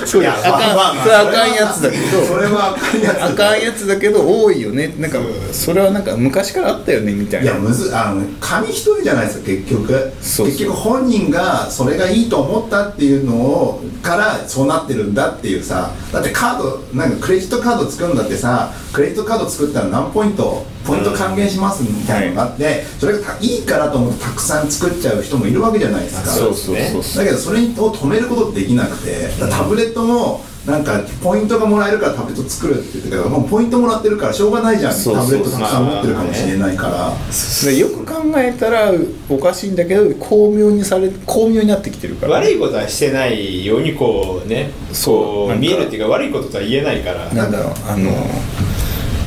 [0.09, 3.25] そういやあかん、それあかんやつだけそれはあかんやつど。
[3.25, 4.95] あかんやつだけど多いよね。
[4.97, 5.19] なんか
[5.51, 7.51] それはなんか昔からあったよねみたいな。
[7.51, 10.13] いやむずあの紙一重じゃないですか結局。
[10.19, 15.91] 結局本人がそれがいいと思ったっていうのをからそうなってるんだっていうさ。
[16.11, 18.73] だってカードなんかクレジットカード作るんだってさ。
[18.91, 20.65] クレジットカード作ったら何ポイント？
[20.85, 26.29] ポイント還元しますみたいなのがあって、それがたいいからと思ってたくさん作っちゃう人もいるわけじゃないですか。
[26.29, 34.93] そうそうそうだけどそれを止めることできなくてタブレットもなんかポイントがもらえるからタブレット作るって言ってたけどもうポイントもらってるからしょうがないじゃん。
[34.93, 37.71] そうそうタブレットたくさん持ってるかもしれないから。
[37.71, 38.91] でよく考えたら
[39.29, 42.33] おかしいんだけど巧妙にされ巧妙になってきてるから。
[42.33, 45.57] 悪いことはしてないようにこうねそう。
[45.57, 47.31] 見えるっていうか悪いこととは言えないから。
[47.33, 47.73] なんだろう。
[47.87, 48.11] あの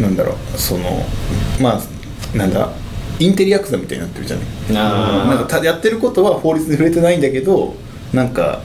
[0.00, 0.58] なんだろう。
[0.58, 1.04] その
[1.62, 2.68] まあなんだ
[3.18, 7.74] インテリヤクザみたいになってるじゃないなんかたやってることは法律に触れてないんだけど
[8.12, 8.60] なんか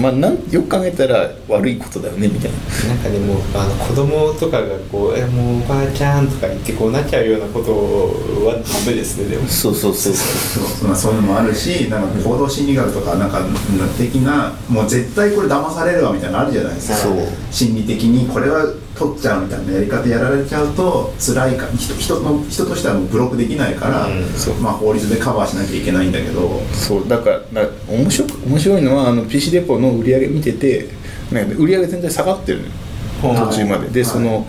[0.00, 2.94] まあなんよく考えたら悪いことだよねみたいな。
[2.94, 7.72] なんかでもあの子供とかがこう「えもうおばあちゃん」とか言ってこうなっちゃうようなこと
[8.46, 9.46] はダメですねでも。
[9.46, 10.64] そうそうそうそう。
[10.64, 13.42] そうまあ、そういうのもあるしなんか行動心理学とかなんか
[13.98, 14.52] 的な。
[14.68, 16.96] もう絶対これ騙されるわみたいなのあるじゃないですか。
[16.96, 17.12] そう。
[17.50, 18.64] 心理的にこれは
[18.96, 24.24] 取っちゃうみたいなやり方やられちゃうと辛いか人人の人としてはもうブロックできないから、うん。
[24.34, 24.54] そう。
[24.54, 26.60] まあ、法律でカバーしなきゃいけないんだけど。
[26.72, 27.08] そう。
[27.08, 30.88] だからだ面白く面白いのはあの PC デポの売り上げ見てて
[31.32, 32.72] なんか売り上げ全然下がってるのよ。
[33.22, 33.48] はい。
[33.48, 33.88] 途中まで。
[33.88, 34.10] で、はい。
[34.10, 34.46] その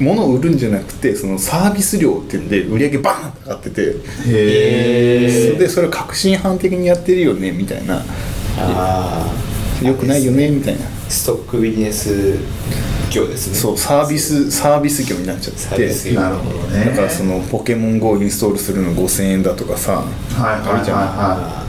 [0.00, 3.82] 物を売るんじゃなくてそのサービス料っていうんで売り上げバーンって上がってて。
[4.26, 8.04] へそれでそれを革新犯的にやってるよねみたいな。
[8.58, 9.32] あ
[9.82, 10.86] よくないよねみたいな。
[10.86, 12.38] あストックビジネス
[13.10, 13.54] 業ですね。
[13.54, 16.84] そうサービスサービス業になっちゃサってなるほどね。
[16.86, 20.98] だからそのポケモン GO インストールするの5000円だとかさはいはいはいあるじゃん。
[20.98, 21.66] はい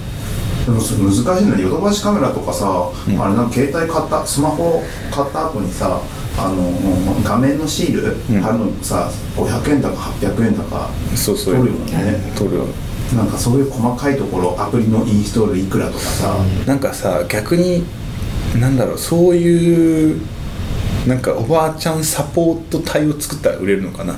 [0.68, 3.22] でもそれ難しいのにヨドバシカメラとかさ、ん。
[3.22, 6.02] あれなんか携帯買ったスマホ買った後にさ
[6.38, 8.42] あの画面のシールうん。
[8.42, 12.34] 貼るのさ、500円だか800円だかそうそう取るよね。
[12.36, 12.66] 取るよ。
[13.16, 17.86] なんかそういう細かいところアプリのインストールいくらとかさ、なんかさ逆に
[18.60, 20.22] なんだろうそういう
[21.08, 24.14] なんかおばあちゃんサポート隊を作ったら売れるのかな？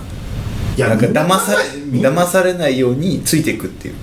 [0.75, 3.95] いやなんか騙さみんな騙されないようについていくっていう。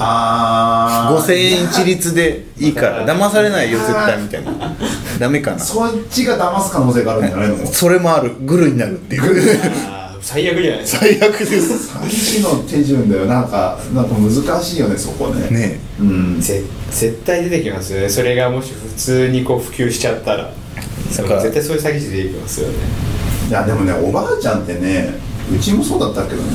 [0.00, 1.16] あー。
[1.24, 4.76] 5000円一律でいいから 騙されないよ絶対みたいな。
[5.18, 5.58] ダメかな？
[5.58, 7.66] そっちが騙す可能性があるんじゃないの？
[7.66, 8.32] それもある。
[8.42, 9.60] グルになるっていう。
[10.20, 10.80] 最悪じゃない？
[10.80, 11.72] ですか最悪です。
[11.90, 13.40] 詐欺師の手順だよな。
[13.42, 15.48] んかなんか難しいよねそこね。
[15.50, 16.40] ねうん。
[16.40, 18.08] ぜ絶対出てきますよね。
[18.08, 20.50] それがもし普通にこう普及しちゃったら
[21.10, 22.74] 絶対そういう詐欺師出てきますよね。
[23.48, 25.14] いやでもねおばあちゃんってね
[25.54, 26.48] うちもそうだったけどね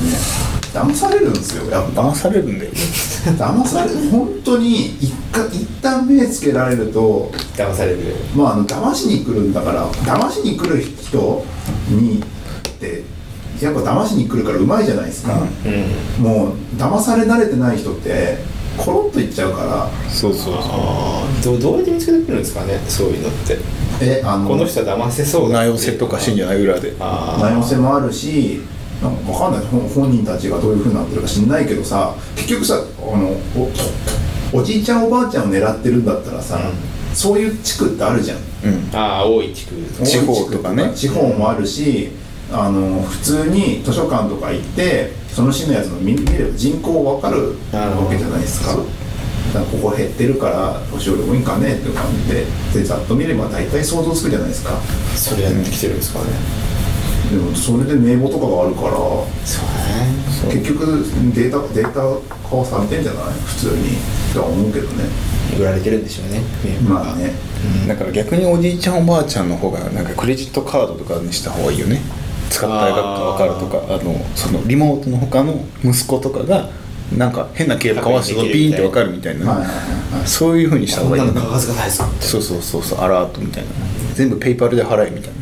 [0.74, 1.70] 騙されるんですよ。
[1.70, 2.02] やっぱ。
[2.02, 2.70] 騙されるんだよ。
[3.38, 4.10] 騙される。
[4.10, 7.98] 本当に一回一旦目つけられると騙される。
[8.34, 11.44] まああの騙しに来るんだから騙しに来る人
[11.88, 12.20] に
[12.68, 13.04] って
[13.60, 15.40] やっぱ騙しに来るからうまいじゃないですか、
[16.18, 16.24] うん。
[16.24, 18.38] もう騙され慣れてない人って
[18.76, 19.88] コロッといっちゃうから。
[20.10, 21.44] そうそうそう。
[21.44, 23.58] どうどうやって見つけてくるんですかねそういうのって。
[24.00, 26.94] えあのこの人は騙せそうだ名寄せとかしてんじゃない裏で。
[27.00, 28.60] あ名寄せもあるし
[29.02, 33.36] なんか分かんない本本人たちがどういうふうになってるか知んないけどさ結局さあの
[34.52, 36.60] おおじいちゃんおばあちゃんを狙ってるんだったらさ、
[37.12, 38.38] そういう地区ってあるじゃん。
[38.38, 38.96] うん。
[38.96, 40.04] あああ多い地区。
[40.04, 40.92] 地方とかね。
[40.94, 42.10] 地方もあるし
[42.52, 48.76] あの普通に図書館とか行ってその市のやつの見見れば人口分かるわけじゃないですか。
[48.76, 54.70] だからここ減ってるから年寄り多いんかねっていう感じででざっと見れば大体想像つくじゃないですか。
[55.16, 56.26] それやってきてるんですかね。
[57.30, 59.60] でもそれで名簿とかがあるからそ
[60.46, 60.54] うね。
[60.54, 61.94] 結局データデータ
[62.48, 63.34] 化はされてんじゃない？
[63.44, 63.96] 普通に。
[64.32, 65.04] とは思うけどね。
[65.58, 66.42] 売られてるんでしょうね
[66.88, 67.32] まあね。
[67.86, 72.00] だから逆におじいちゃんおばあちゃんの方がなんかクレジットカードとかにした方がいいよね
[72.54, 76.70] 使ったか分かるとかあのそのリモートの他の息子とかが
[77.16, 79.64] なんか変な経過交わしてピーンって分かるみたいな、
[80.24, 81.22] そういうふうにした方がいい。
[81.32, 81.32] な
[82.20, 83.70] そうそうそうそうアラートみたいな。
[84.14, 85.32] 全部ペイパルで払えみたい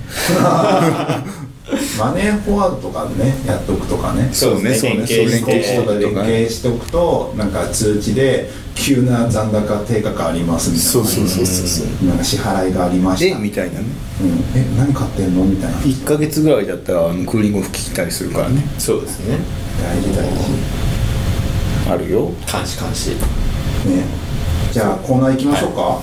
[0.43, 1.25] な
[1.99, 4.29] マネーフォワードとかねやっとくとかね。
[4.33, 5.07] そうですね。
[5.07, 5.31] そうね。
[5.31, 5.83] 連携して。
[5.83, 10.91] とか連携しておくとなんか通知で急な残高低下がありますみたいな。
[10.91, 12.07] そうそうそうそうそう。
[12.09, 13.37] なんか支払いがありました。
[13.37, 13.87] でみたいなね。
[14.21, 15.79] うん、え何買ってんのみたいな。
[15.79, 18.63] 1か月ぐらいだったらあのクーリングオフ聞いたりするからね。
[18.79, 19.39] そうですね。
[19.83, 20.83] 大事大事。
[21.91, 22.31] あるよ。
[22.51, 23.11] 監視監視。
[23.11, 23.17] ね。
[24.73, 25.81] じゃあコーナー行きましょうか。
[25.81, 26.03] はい、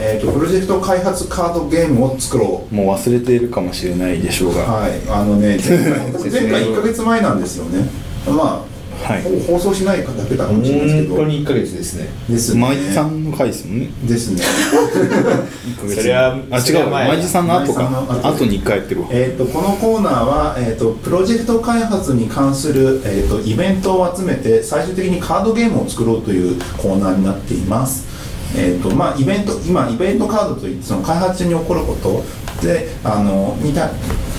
[0.00, 2.74] えーとプロジェクト開発カードゲームを作ろう。
[2.74, 4.62] もう忘れているかもしれないでしょうが。
[4.62, 7.88] はい、あのね、 前回前回1か月前なんですよね。
[8.26, 8.70] まあ、
[9.06, 9.22] はい。
[9.22, 11.16] ほぼ放送しないかだけだかもしれないですけど。
[11.16, 12.08] 本当に1ヶ月ですね。
[12.28, 12.60] ですね。
[12.60, 13.90] マイジさんの回ですもんね。
[14.04, 14.42] ですね。
[15.88, 17.82] それはあ違うそれは前マイジさんの後か。
[17.82, 18.28] マイジさんの後。
[18.28, 19.08] 後に1回やってるわ。
[19.10, 28.19] えー、とこのコーナーは、えー、とプロジェクト開発に関する、えー、とイベントを集めて最終的にカードゲームを作ろうというコーナーになっています。
[28.56, 32.24] えーとまあ、イベント今イベントカードといってその開発中に起こること。
[32.60, 33.90] であのにた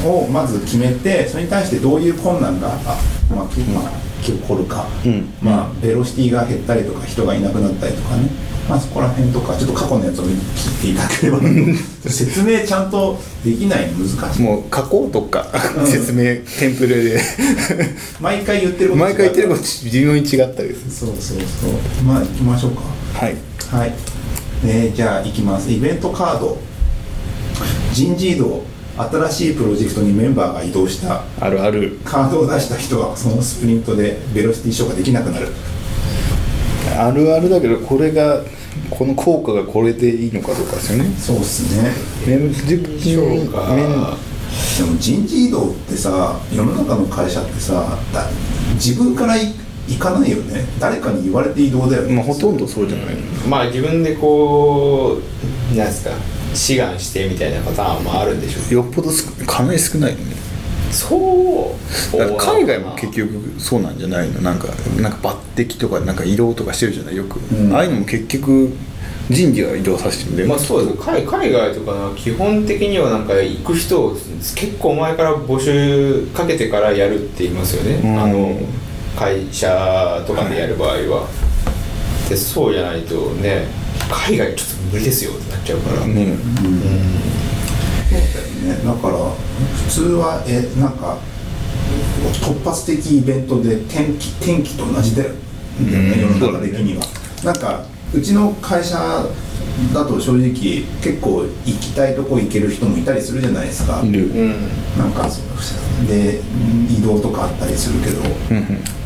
[0.06, 2.98] をまず決めてそれに対してどういう困難があ、
[3.30, 3.92] まあきまあ、
[4.24, 5.34] 起こるか、うん。
[5.42, 8.30] まあ、ベロシティが減ったりとか人がいなくなったりとかね、
[8.70, 11.40] まあ、そこら辺とかちょっと過去のやつを聞いていただければ。
[12.10, 14.42] 説明ちゃんとできないの難しい。
[14.42, 15.48] もう書こうとか
[15.78, 15.88] うん。
[15.88, 17.22] 説明テンプレで。
[18.20, 20.92] 毎回言ってること毎回言ってること微妙に違ったりする。
[20.92, 22.04] そうそうそう。
[22.04, 22.82] まあ行きましょうか。
[23.14, 23.94] はいはい、
[24.66, 25.72] えーじゃあ行きます。
[25.72, 26.58] イベントカード。
[27.94, 28.64] 人事異動
[28.98, 31.98] 新しいプロジェクトにメンバーが移動したあるある。
[32.04, 35.48] カードを出した人はそのスプリントでベロシティ消化できなくなる。
[36.98, 38.42] あるあるだけどこれが
[38.90, 41.06] この効果がこれでいいのかどうかですよね。
[41.18, 41.94] そうっすね。
[42.28, 42.76] メンで
[44.84, 48.28] も人事異動ってさ世の中の会社ってさだ
[48.74, 49.54] 自分からい
[49.92, 50.66] 行かないよね。
[50.80, 53.16] 誰かに言われて移動だよね、まあほとんどそうじゃない。
[53.48, 55.18] まあ自分でこ
[55.74, 56.12] うなんですか
[56.54, 58.74] 志願してみたいなパターンもあるんでしょう。
[58.74, 60.36] よっぽどすかなり少ないよね。
[60.92, 61.72] そう
[62.38, 64.42] 海外も結局そうなんじゃないの。
[64.42, 64.68] なんか
[65.00, 67.16] なんか抜擢とかなんか移動とかしてるじゃない？
[67.16, 67.74] よく、うん。
[67.74, 68.76] ああいうのも結局
[69.30, 70.46] 人事が移動させてる。
[70.46, 70.98] まあそうです。
[70.98, 78.20] 海海外とかは基本的にはなんか行く人を結構前から募集かけてからやるって言いますよね、うん。
[78.22, 78.60] あの
[79.18, 81.28] 会社とかでやる場合は、
[82.30, 83.68] でそうじゃないとね
[84.10, 86.36] 海外ちょっと無理ですよってなっちゃうから、ね。
[88.10, 88.84] そうだよね。
[88.86, 91.18] だから普通はえなんか
[92.42, 95.30] 突発的イベントで天気天気と同じだよ。
[95.30, 95.38] ね
[95.80, 96.40] うん。
[96.40, 97.04] 世の中的には。
[97.44, 99.26] なんかうちの会社
[99.94, 104.28] だと正直結構行きたいとこ行ける人もいたりするじゃないですか、いる。
[104.28, 104.70] うん。
[104.98, 106.42] なんかそうで
[106.90, 108.22] 移動とかあったりするけど。
[108.52, 109.01] うん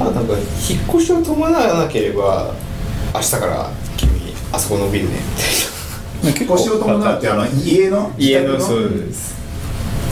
[0.00, 2.54] うんあなんか引っ越しを伴わなければ
[3.14, 4.10] 明日から君
[4.52, 5.16] あそこのビルね
[6.22, 6.46] みたいな。
[6.46, 9.38] 引っ越しを伴うってあの家の家のそうです。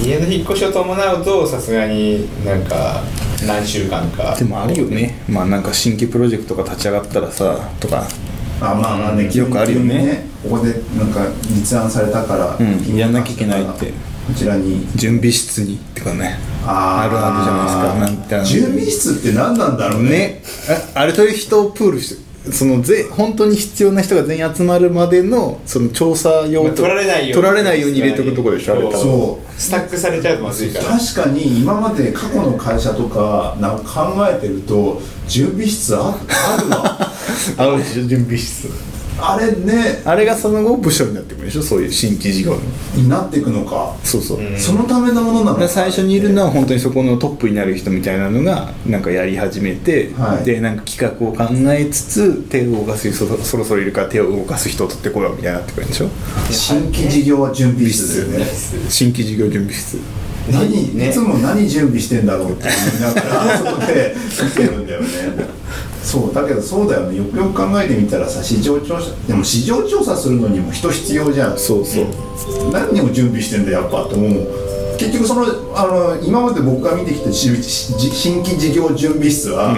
[0.03, 3.03] 家の引っ越しを伴うとさすがになんか
[3.47, 4.35] 何週間か。
[4.37, 5.23] でもあるよね。
[5.29, 8.07] まあなんか新規プロジェクトが立ち上がったらさとか。
[8.61, 10.27] あまあまあねよくあるよね。
[10.43, 13.93] ここでなんか立案されたから、うんやんなきゃいけないって
[14.27, 14.87] こちらに。
[14.97, 16.37] 準備室にってかね。
[16.65, 18.25] あるあるじゃないですか。
[18.25, 18.45] なんてあの。
[18.45, 20.11] 準備室って何なんだろうね。
[20.11, 20.43] ね。
[20.95, 27.35] ああれという人をプールしてそのぜ本当に必要な人が全員集まるまでのその調査用まあ取られないように。
[27.35, 29.01] 取られないように入れとくところでしょあれ多分。
[29.01, 29.61] そう。
[29.61, 30.85] スタックされちゃうとまずいから。
[30.99, 36.19] 確かに今まで過去の会社とかなんか考えてると準備室あ
[36.59, 37.13] あるわ。
[37.59, 38.69] あるでしょ準備室
[39.19, 40.03] あれね。
[40.05, 41.63] あれがその後部署になってくるでしょ？
[41.63, 42.61] そういう新規事業の。
[42.95, 43.97] になっていくのか。
[44.05, 44.59] そうそう、うん。
[44.59, 50.45] そのためのものなの最初にいるのは本当にそこのトップになる人みたいなのがなんかやり始めて、はい。
[50.45, 56.09] でなんか企画を考えつつ手を動かす人そそろそろいるから手を動かす人を取ってこようみたいになってくるんでしょ？
[56.51, 58.45] 新規事業準備室ね。
[58.89, 59.99] 新規事業準備室
[60.51, 61.11] 何、ね。
[61.11, 65.09] いつも何準備してんだろうって思いながらあそこで見てるんだよね。
[66.03, 67.17] そうだけどそうだよね。
[67.19, 71.59] よくよく考えてみたらさ市場調査でも市場調査するのにも人必要じゃん。
[71.59, 72.07] そうそう、
[72.73, 74.47] 何を準備してんだやっぱって思う。
[74.99, 79.77] 結局そのあの今まで僕が見てきた新規事業準備室は、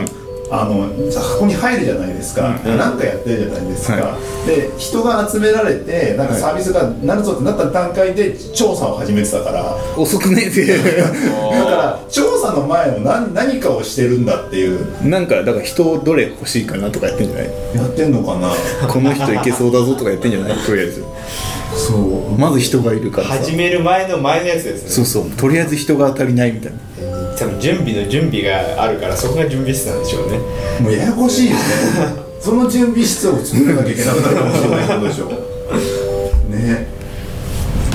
[0.51, 2.79] あの箱に入るじゃないですか、うん。
[2.79, 9.77] なんかやってるじゃないですか、はで人が集められてなんかサービスがなるぞってなった段階で調査を始めてたから。
[9.97, 14.87] 遅くねって だから調査の前の何何かをしてるんだっていう。
[15.07, 17.47] なんかだから人をどれ欲しいかなとかやってんじゃない？
[17.75, 18.51] やってんのかな。
[18.89, 20.57] この人いけそうだぞとかやってんじゃない？
[20.59, 21.05] とりあえず。
[21.77, 22.41] そう。
[22.41, 23.35] まず人がいるからさ。
[23.35, 24.91] 始める前の前のやつですね。
[24.91, 25.31] そうそう。
[25.37, 26.79] とりあえず人が足りないみたいな。
[27.39, 30.38] 多分準備の準備があるからそこが準備室なんでしょうね
[30.81, 31.62] もうややこしいよね。
[32.40, 35.27] その準備室を作らなきゃいけなくなるかもしれないことでしょ
[36.51, 36.98] ね。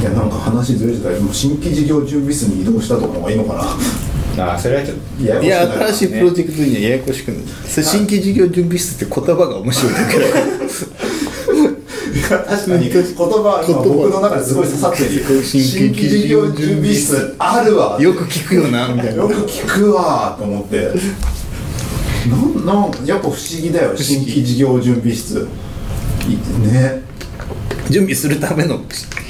[0.04, 3.54] いやなんか話ずれてたけどもう新規事業準備室に移動したとかの方がいいのか
[4.36, 10.30] なああそれはちょっといやいや新しいプロジェクトにはややこしくないそれ新規事業準備室って言葉が面白いだけだ
[12.28, 20.92] から確かに言葉今僕の中ですごい刺さってる新規事業準備室あるわよく聞くよなみたいなよく聞くわと思って
[22.30, 23.98] なんなんやっぱ不思議だよ。
[23.98, 25.48] 新規事業準備室。
[26.28, 27.02] いね。
[27.90, 28.86] 準備するための部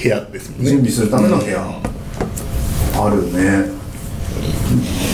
[0.07, 0.69] 屋ですもんね。
[0.69, 1.81] 準備するための部屋、
[2.95, 3.71] あるね。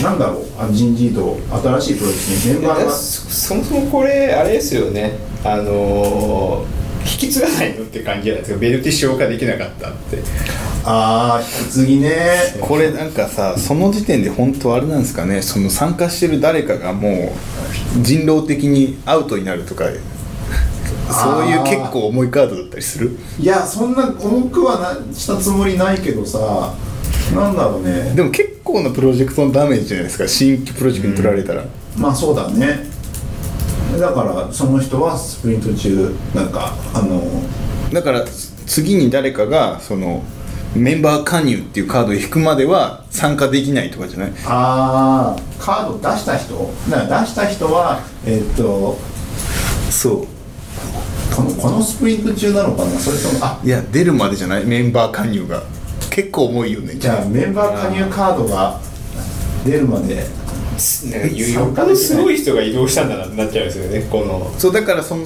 [0.02, 0.44] なんだろう。
[0.58, 2.92] あ人事異動新しいプロジェクトにメンバーが。
[2.92, 5.18] そそもそもこれあれですよね。
[5.44, 8.58] あのー引き継がないのって感じじゃないですか？
[8.60, 10.18] ベルティ消化できなかったって。
[10.84, 12.10] ああ引き継ぎね。
[12.60, 15.42] これなんかさその時点で本当あれなんですかね？
[15.42, 17.32] その参加してる誰かがも
[17.98, 19.84] う人狼的にアウトになるとか。
[21.10, 23.18] そういう結構重いカードだったりする？
[23.38, 26.72] いやそんな重くはなしたつもりないけどさ。
[27.34, 28.14] なんだろうね。
[28.14, 30.28] でも結構なプロジェクトのダメージじゃないですか？
[30.28, 31.64] 新規プロジェクトに取られたら、
[31.96, 32.86] まあそうだね
[33.98, 37.22] だからその人はスプリント中なんかあの
[37.92, 38.24] だから
[38.66, 40.22] 次に誰かがその
[40.74, 44.32] メンバー加入っていうカードを引くまでは参加できないとかじゃない？
[44.46, 46.54] ああカード出した人？
[46.88, 48.96] だから出した人はえっと
[49.90, 50.26] そう。
[51.34, 52.90] このこのスプリント中なのかな？
[52.98, 54.64] それともあいや出るまでじゃない？
[54.64, 55.62] メンバー加入が。
[56.10, 56.94] 結構重いよね。
[56.94, 58.80] じゃあメンバー加入カードが
[59.64, 60.26] 出るまで
[61.10, 64.54] なんかよっぽどすごい人が移動したんだなってなっちゃうんですよねこの。
[64.58, 65.24] そうだからその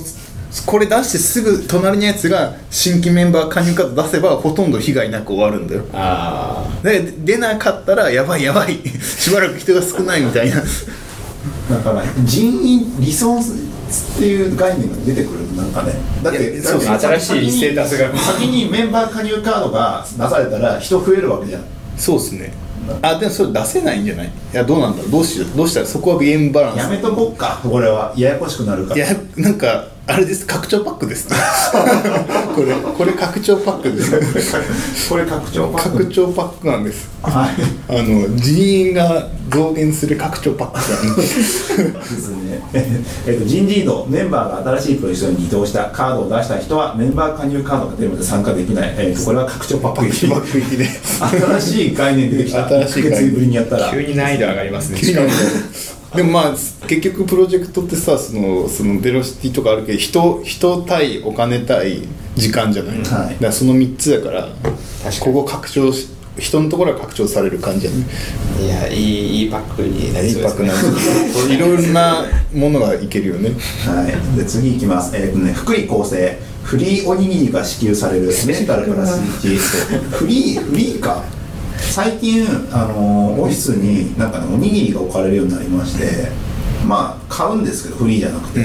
[0.66, 5.84] これ出してすぐ隣のやつが新規メンバー加入カード出せばほとんど被害なく終わるんだよ。
[5.92, 10.62] あで出なかったらやばいやばいしばらく人が少ないみたいな。
[11.70, 15.92] だから人員リソースっていう概念が出てくるなんかね。
[16.22, 16.80] だっいてやそう。
[16.80, 18.16] 新しいステータスが。
[18.16, 21.64] 先にメンバー加入カードが出されたら人増えるわけじゃん。
[21.96, 22.52] そうっすね
[23.03, 24.27] あでもそれ出せないんじゃない？
[24.27, 25.11] いやどうなんだろう？
[25.11, 25.57] どうしよう？
[25.57, 26.79] どうしたらそこはゲームバランス？
[26.79, 28.12] やめとこっかこれは。
[28.16, 28.97] ややこしくなるから。
[28.97, 31.28] いやなんかあれです拡張パックです
[32.54, 35.08] これこれ拡張パックです。
[35.08, 35.98] これ拡張パック。
[35.98, 37.08] 拡張パックなんです。
[37.22, 37.54] はい。
[37.88, 41.22] あの人員が増減する拡張パックなんで。
[41.22, 42.62] すですね。
[43.26, 52.68] えっと人事異動メンバーが新しいプロジェクトに移動したカードを出した人はメンバー加入カードが出るまで参加できない、えっとこれは拡張パックパック行きで新しい概念出てきた。
[52.68, 53.20] 新しい概念。
[53.20, 53.76] 1ヶ月ぶりにやった。
[53.78, 54.98] ら急に難易度上がりますね
[56.14, 56.50] でもまあ
[56.86, 62.02] 結局プロジェクトってさそのそのベロシティとかあるけど人人対お金対
[62.36, 63.04] 時間じゃない、はい。
[63.04, 64.48] だからその3つだから
[65.20, 66.08] ここ拡張し
[66.38, 68.04] 人のところは拡張される感じやね。
[68.60, 70.68] いやいいいいパックになりいいそうですね。
[70.68, 73.50] パックなんですいろいろなものがいけるよね。
[73.86, 74.02] は
[74.34, 76.54] い、で次いきます、えーとね、福利厚生。
[76.64, 81.22] フリーおにぎりが支給されるメンタルプラス1フリーフリーか
[81.79, 86.29] 最近、あのーオフィスになんかねおにぎりが置かれるようになりまして
[86.87, 88.61] まあ買うんですけどフリーじゃなくて、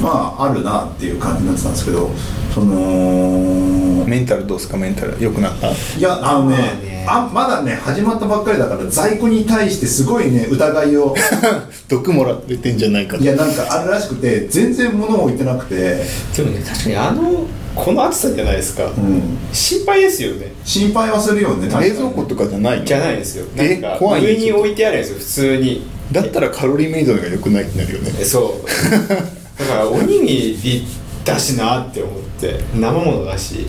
[0.00, 2.10] まああるなっていう感じになってたんですけど
[2.54, 4.76] そのメンタルどうですか？
[4.76, 5.16] メンタル。
[5.22, 5.68] 良くなった？
[5.70, 7.06] いやあのねまあね。
[7.08, 11.14] あまだね始まったばっかりだから在庫に対してすごいね疑いを。
[11.88, 13.22] 毒もらっててんじゃないかと。
[13.22, 16.04] いやなんかあるらしくて全然物を置いてなくて、
[16.36, 20.50] でもね確かにあのこの暑さじゃないですか、うん、心配ですよね。
[20.64, 22.84] 心配はするよね冷蔵庫とかじゃないの？
[22.84, 23.44] じゃないですよ。
[23.54, 25.86] なえんか怖い上に置いてあるんですよ普通に。
[26.10, 28.10] だったらカロリーメイドのが良くないってなるよね。
[28.18, 28.66] えそう。
[29.60, 30.86] だからおにぎり
[31.24, 33.66] だしなって思って生ものだし。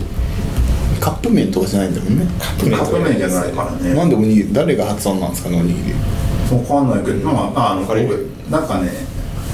[1.00, 2.26] カップ麺とかじゃないんだもんね。
[2.40, 2.46] カ
[2.76, 3.94] カップ麺じゃないからね。
[3.94, 5.94] なんでおにぎり誰が発案なんですかねおにぎり。
[6.50, 8.90] わかんないけど、まあ、あのなんかね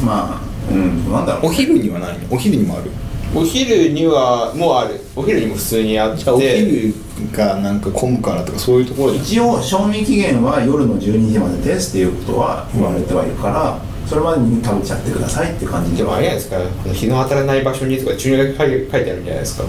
[0.05, 2.19] まあうんなんだろうお昼にはないの？
[2.31, 2.91] お昼にもある？
[3.35, 5.01] お昼にはもうある。
[5.17, 6.23] お昼にも普通にあって。
[6.25, 6.95] じゃあお昼
[7.33, 13.79] がなんか混むからとかそういうところで一応賞味期限は夜の12時までですっていうことは言われてはいるから
[14.09, 16.03] それまでに食べちゃってくださいって感じで。
[16.03, 19.65] もあれじゃないですかこの日の当たらない場所にとか注意書き書いてあるんじゃないですか。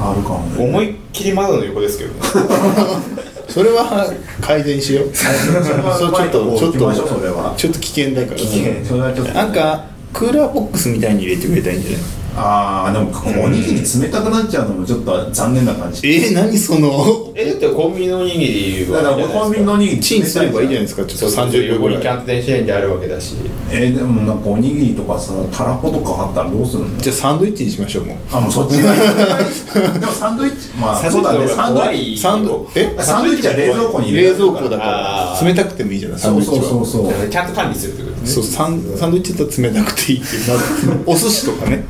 [0.00, 0.64] あるかもね。
[0.68, 2.20] 思いっきり窓の横ですけどね。
[3.48, 5.10] それは改善しよう。
[5.14, 6.78] それはそうちょっとちょっと
[7.18, 8.36] それはちょっと危険だから。
[8.36, 8.62] 危険。
[8.86, 9.32] それはちょっと。
[9.32, 12.00] なんかクーラーボックスみたいに入れてくれたらいいんじゃない？
[12.36, 13.10] ああでも
[13.44, 16.08] おにぎり冷たくなっちゃうのもちょっと残念な感じ。
[16.08, 17.32] えー、何その？
[17.34, 21.04] えだってコンビニのおにぎりはだからコンビニのおにぎりチンすればいいじゃないですか。
[21.04, 22.00] ちょっと30秒ぐらい。
[22.00, 23.34] キャンプ電子レンジあるわけだし。
[23.70, 26.98] えー、でもなんかおにぎりとかさたらことかあったらどうするの？
[26.98, 28.16] じゃあサンドイッチにしましょうもう。
[28.32, 30.00] あもうそっちがいい。
[30.00, 31.48] でもサンドイッチまあそうだね。
[31.48, 32.12] サンドイッチ。
[32.14, 32.96] いサンドえ？
[33.00, 34.28] サンドイッチは冷蔵庫に入れる。
[34.30, 36.70] 冷蔵庫だから冷たくてもいいじゃないサンそうドイッチは。
[36.70, 38.26] そうそうそうちゃんと管理するってことね。
[38.26, 41.04] そうサンサンドイッチだったら冷たくていいっていう。
[41.06, 41.84] お寿司とかね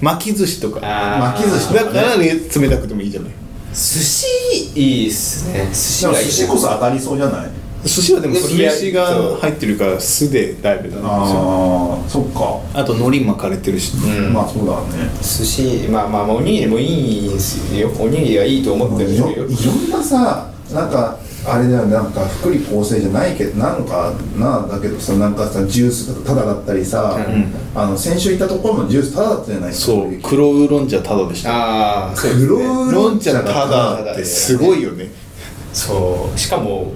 [0.00, 0.80] 巻き寿司とか。
[0.80, 3.32] 巻き寿司だからね冷たくてもいいじゃない。
[3.72, 4.26] 寿司
[4.74, 5.68] いいっすね。
[5.70, 7.50] 寿司寿司こそ当たりそうじゃない？
[7.84, 9.06] 寿司はでも酢飯が
[9.40, 14.32] 入ってるから酢でだいぶだなああそっか、あと海苔巻かれてるし、うん。
[14.32, 15.10] まあそうだね。
[15.20, 17.90] 寿司まあまあまあおにぎりもいいんですよ。
[18.00, 27.18] おにぎりはいいと思ってるんいろんなさなんかあれだよねなんか福利厚生じゃないけどなんかなだけどさなんかさジュースタダだったりさ、
[27.74, 31.50] あの先週行ったところのジュースタダだったじゃないですかそう黒ウーロン茶タダでした。
[31.54, 35.08] ああそうです黒ねウーロンウーロン茶タダってすごいよね。
[35.72, 36.92] そうしかも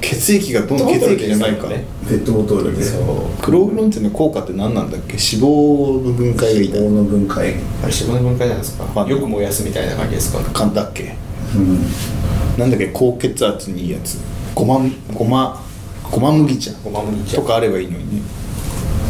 [0.00, 1.84] 血液がどんどん血液じゃないかね。
[2.08, 2.82] ペットボトルで。
[2.82, 3.02] そう。
[3.42, 5.12] 黒ウーロン茶の効果って何なんだっけ？
[5.14, 7.36] 脂肪の分解が脂肪の分解。
[7.36, 8.84] あれ脂肪の分解なんですか？
[8.94, 10.38] まあよく燃やすみたいな感じですか？
[10.50, 11.14] 簡単だっけ？
[11.54, 11.80] うん。
[12.58, 14.18] なんだっけ高血圧にいいやつ。
[14.54, 14.80] ごま
[15.14, 15.62] ごま
[16.10, 16.72] ごま麦茶。
[16.82, 17.36] ごま麦茶。
[17.36, 18.22] とかあればいいのにね。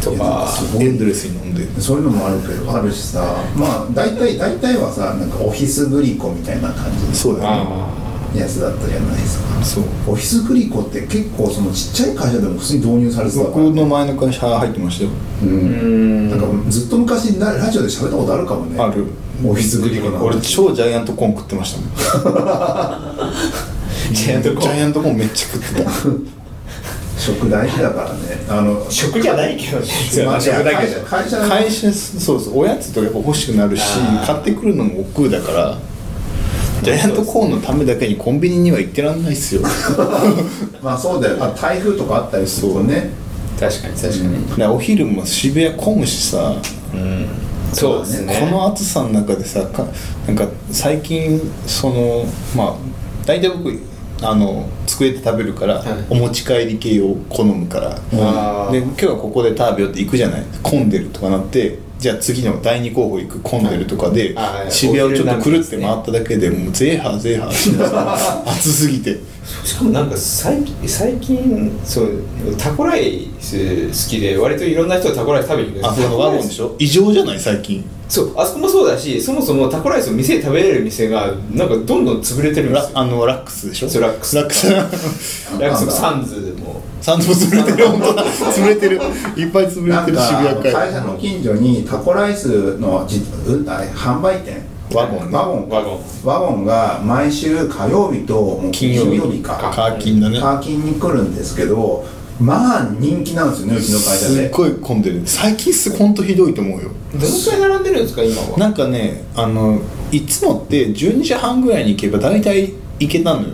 [0.03, 0.47] とか。
[0.79, 1.81] エンドレスに飲んで。
[1.81, 8.07] そういうのもあるけどあるしさまあ大体大体はさなんかオフィスグリコみたいな感じそうだよね。
[8.35, 9.63] やつだったじゃないですか。
[9.63, 9.83] そう。
[10.07, 15.11] オフィスグリコって結構そのちっちゃい会社でも普通に導入されてたから、僕の前の会社入ってましたよ。
[15.43, 16.29] うんん。
[16.29, 18.79] なんかずっと昔なラジオで喋ったことあるかもね。
[18.79, 19.05] ある
[19.45, 21.93] オフィスグリコの俺超ジャイアントコーン食ってましたもん。
[24.13, 24.61] ジャイアントコーン。
[24.61, 25.91] ジャイアントコーンめっちゃ食ってた。
[27.17, 28.43] 食大事だからね。
[28.47, 29.85] あの食じゃないけどね
[30.25, 31.01] まあ食だけど。
[31.01, 33.83] 会社会社会社そうそうおやつとかやっぱ欲しくなるし
[34.25, 35.77] 買ってくるのも億劫だから
[36.83, 39.61] ジャイアントコーンのためだけにコンビニには行ってらんないっすよ。
[40.81, 41.37] まあそうだよ。
[41.39, 43.09] あ台風とかあったりするとね。
[43.59, 44.57] 確かに確かに。
[44.57, 46.55] らお昼も渋谷混むしさ
[46.93, 47.25] うん
[47.73, 48.37] そうですね。
[48.39, 49.85] この暑さの中でさか
[50.25, 52.75] なんか最近そのまあ
[53.25, 53.79] 大体僕
[54.21, 56.05] あの机で食べるから、はい。
[56.09, 58.71] お持ち帰り系を好むから、あー。
[58.71, 60.45] で今日はここで食べようって行くじゃない。
[60.63, 64.63] 混んでるとかなってじゃあ次の第2候補行く混んでるとかで、はい。
[64.63, 64.71] はい。
[64.71, 69.17] 渋谷をちょっとくるって回っただけでもうゼーハーゼーハーしてさ暑すぎて。
[69.63, 72.21] しかもなんか最近最近そう
[72.57, 76.75] タコライス好きで割といろんな人がタコライス食べに行くんですあそのワゴンでしょ？
[76.79, 77.39] 異常じゃない？
[77.39, 82.91] 最近そうあそこもそうだしそもそもタコライスを店で食べれる店がなんかどんどん潰れてるんですよ。
[82.95, 83.89] ラあのラックスでしょ？
[83.89, 84.35] そうラックス。
[84.37, 84.69] ラックス。
[84.71, 85.91] ラックス。
[85.91, 86.81] サンズも。
[87.01, 87.87] サンドも潰れてる。
[87.89, 88.95] 本当だ潰れてる。
[88.95, 89.87] いっぱい潰れてる。
[89.87, 94.65] なんか渋谷会会社の近所にタコライスのじうんあれ販売店。
[94.93, 95.37] ワゴンね。
[95.37, 95.69] ワゴン。
[95.69, 95.99] ワゴン。
[96.23, 99.57] ワゴンが毎週火曜日と金曜日か。
[99.75, 100.39] カーキンだね。
[100.39, 102.05] カーキンに来るんですけど
[102.39, 105.21] まあ人気なんですよねうちの会社すっでごい混んでる。
[105.25, 106.91] 最近すほんとひどいと思うよ。
[107.13, 108.57] どのくらい並んでるんですか今は？
[108.57, 109.81] なんかねあの
[110.11, 113.47] いつもって12時半ぐらいに行けば大体行けたのよ。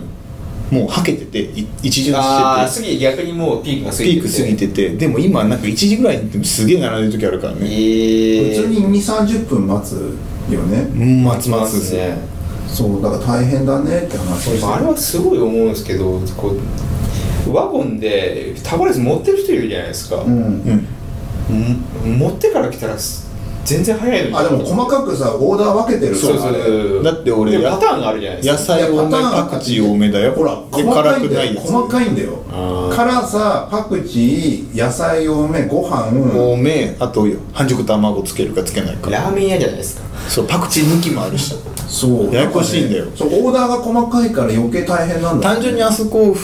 [0.70, 4.96] もうはけててい一巡ああしてて次逆にもうピークが過ぎてピーク過ぎてて。
[4.96, 7.60] でも今なんか1時ぐらいに行ってもすげえ並んでる時あるからね。
[7.70, 10.16] ええ普通に2 3 0分待つ
[10.50, 10.78] よね。
[10.94, 12.16] うん松松ですね。
[12.66, 14.50] そうだから大変だねって話。
[14.50, 16.58] をしてあれはすごい思うんですけどこう
[17.52, 20.32] ワゴンでタコライス持ってる人いるじゃないですか、うん。
[20.32, 22.14] うん。
[22.14, 22.96] ん持ってから来たら
[23.64, 26.48] 全然早いのにあでも細かくさオーダー分けてるそうそう。
[26.48, 27.02] あれそう。
[27.02, 30.32] だって俺でパターンがあるじゃないです野か菜多めパクチー多めだよ。
[30.32, 32.44] ほらで細か辛いんだよくない細かいんだよ。
[32.94, 36.08] 辛さパクチー野菜多めご飯。
[36.38, 36.94] 多め。
[36.98, 39.10] あと半熟卵つけるかつけないか。
[39.10, 40.02] ラーメン屋じゃないですか。
[40.28, 41.54] そうパクチー抜きもあるし。
[41.88, 42.34] そう。
[42.34, 43.06] ややこしいんだよ。
[43.16, 45.54] そうオーダーが細かいから余計大変なんだ。
[45.54, 46.36] 単純にあそこ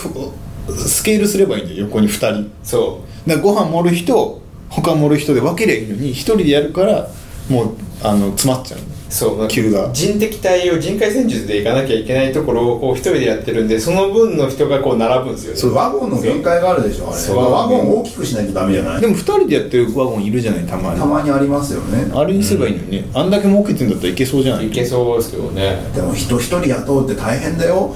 [0.76, 2.50] スケールすればいいんだよ横に2人。
[2.62, 7.08] そだからご飯盛る人他盛る人で分けりゃいいのに1人でやるから
[7.48, 7.68] もう
[8.02, 8.80] あの詰まっちゃう。
[8.80, 8.82] う。
[9.12, 9.90] そう急が。
[9.92, 15.58] 人的対応人海戦術で行かなきゃいけないところをこう一人でやってるんでその分の人がこう並ぶんですよね。
[15.58, 17.16] そうワゴンの限界があるでしょあれ。
[17.16, 17.36] そう。
[17.52, 19.00] ワゴン大きくしないとダメじゃない？
[19.00, 21.00] でも2人でやってるワゴンいるじゃないたまに。
[21.00, 22.08] たまにありますよね。
[22.14, 23.04] あれにすればいいのにね。
[23.12, 24.68] あんだけ儲けてんだったらいけそうじゃない？
[24.68, 25.78] いけそうですけどね。
[25.94, 27.92] でも人一人雇うって大変だよ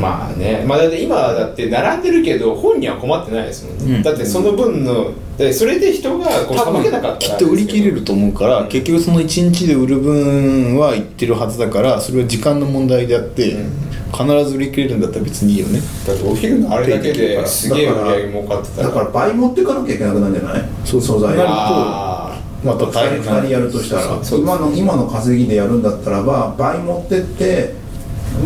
[0.00, 0.64] まあね。
[0.66, 4.02] まあだって今だって並んでるけど本には困ってないですもんね、うん。
[4.02, 13.86] だってその分のでそれで人がこうさばけなかったらきっと売り切れると思うから結局その1日で売る分はいってるはずだからそれは時間の問題であって、うん。
[14.12, 15.80] 必ず売り切れるんだったら別にいいよね。
[16.06, 18.88] だってお昼のあれだけですげえ売り上げ儲かってたら。
[18.88, 20.64] だから倍持っていかなきゃいけなくなるんじゃない？
[20.84, 24.24] そう素材なるあまた大変2人やるとしたら。
[24.24, 24.40] そう。
[24.40, 27.74] 今の今の稼ぎでやるんだったらば倍持ってって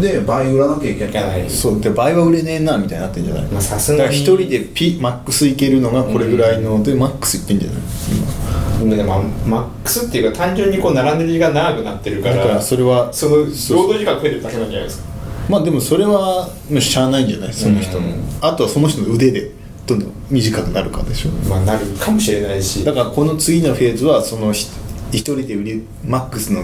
[0.01, 1.51] で倍売らなきゃいけない。
[1.51, 3.45] そうで倍は売れねえなみたいになってんじゃない？
[3.45, 4.17] まあさすがに。
[4.17, 8.97] 一人でピマックスいけるのがこれぐらいので、マックスいってんじゃない？
[8.97, 15.09] でもマックスっていうか単純にこう並んでる時間長くなってるからだからそれはその労働時間増えてるだけなんじゃないですか？
[15.49, 16.49] まあでもそれは
[16.81, 17.53] しゃあないんじゃない？
[17.53, 18.15] その人の、うん。
[18.41, 19.51] あとはその人の腕で
[19.87, 21.31] どんどん短くなるかでしょ？
[21.49, 22.85] まあなるかもしれないし。
[22.85, 24.67] だからこの次のフェーズはそのひ
[25.13, 26.63] 一人で売りマックスの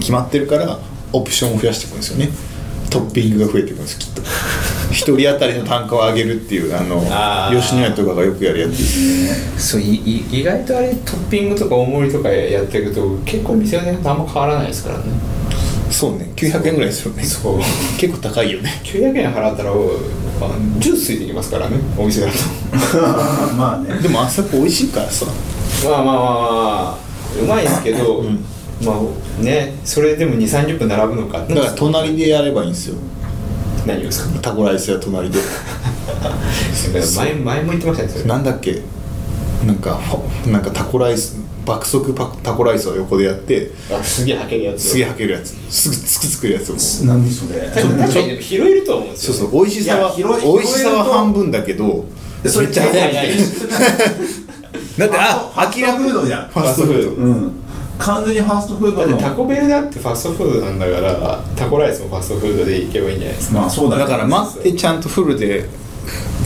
[0.00, 0.78] 決まってるから
[1.12, 2.30] オプションを増やしていくんですよね
[2.94, 4.22] トッピングが増えていくんですきっと。
[4.92, 7.00] 一人当たりの単価を上げるっていうあの
[7.60, 9.70] 吉野家とかがよくやるやつです。
[9.70, 15.04] そういい意外とあれトッピングとか大盛りとかやってると結構店の値段あんま変わらないですからね。
[15.90, 16.30] そうね。
[16.36, 17.24] 900円ぐらいですよね。
[17.24, 17.58] そう。
[17.98, 18.80] 結構高いよね。
[18.84, 19.96] 900円払ったらお
[20.40, 22.34] あジュースついてきますからねお店だと。
[23.58, 24.00] まあね。
[24.00, 25.26] でもあそこ美味しいからさ。
[25.84, 28.38] まあまあまあまあうまいですけど、ん
[28.84, 29.00] ま
[29.40, 31.38] あねそれでも2 3 0分並ぶのか。
[31.40, 32.96] だから隣でやればいいんですよ。
[33.86, 34.38] 何をですか？
[34.40, 35.38] タコライスや隣で。
[37.16, 38.80] 前前も言ってましたねなんだっけ？
[39.66, 44.82] なんかほなんかタコライス爆速パタコライスを横でやってあすげえはけるやつ。
[44.90, 45.54] すげえはけるやつ。
[45.70, 47.06] すぐすぐ作るやつを。
[47.06, 47.60] 何それ？
[47.60, 47.74] 確
[48.12, 49.32] かにでも拾えると思うんですよ。
[49.34, 52.04] そうそう美味しさは美味しさは半分だけど
[52.42, 53.28] でそれめっちゃいやい
[54.98, 56.48] だってあファストフードじゃん。
[56.48, 57.10] ファストフード。
[57.12, 57.52] うん
[57.98, 59.08] 完全にファストフードの。
[59.08, 63.60] だってタコベルだってファストフードなんだからタコライスもファストフードでいけばいいんじゃないですか。
[63.60, 65.68] まあそうだよだから待ってちゃんとフルで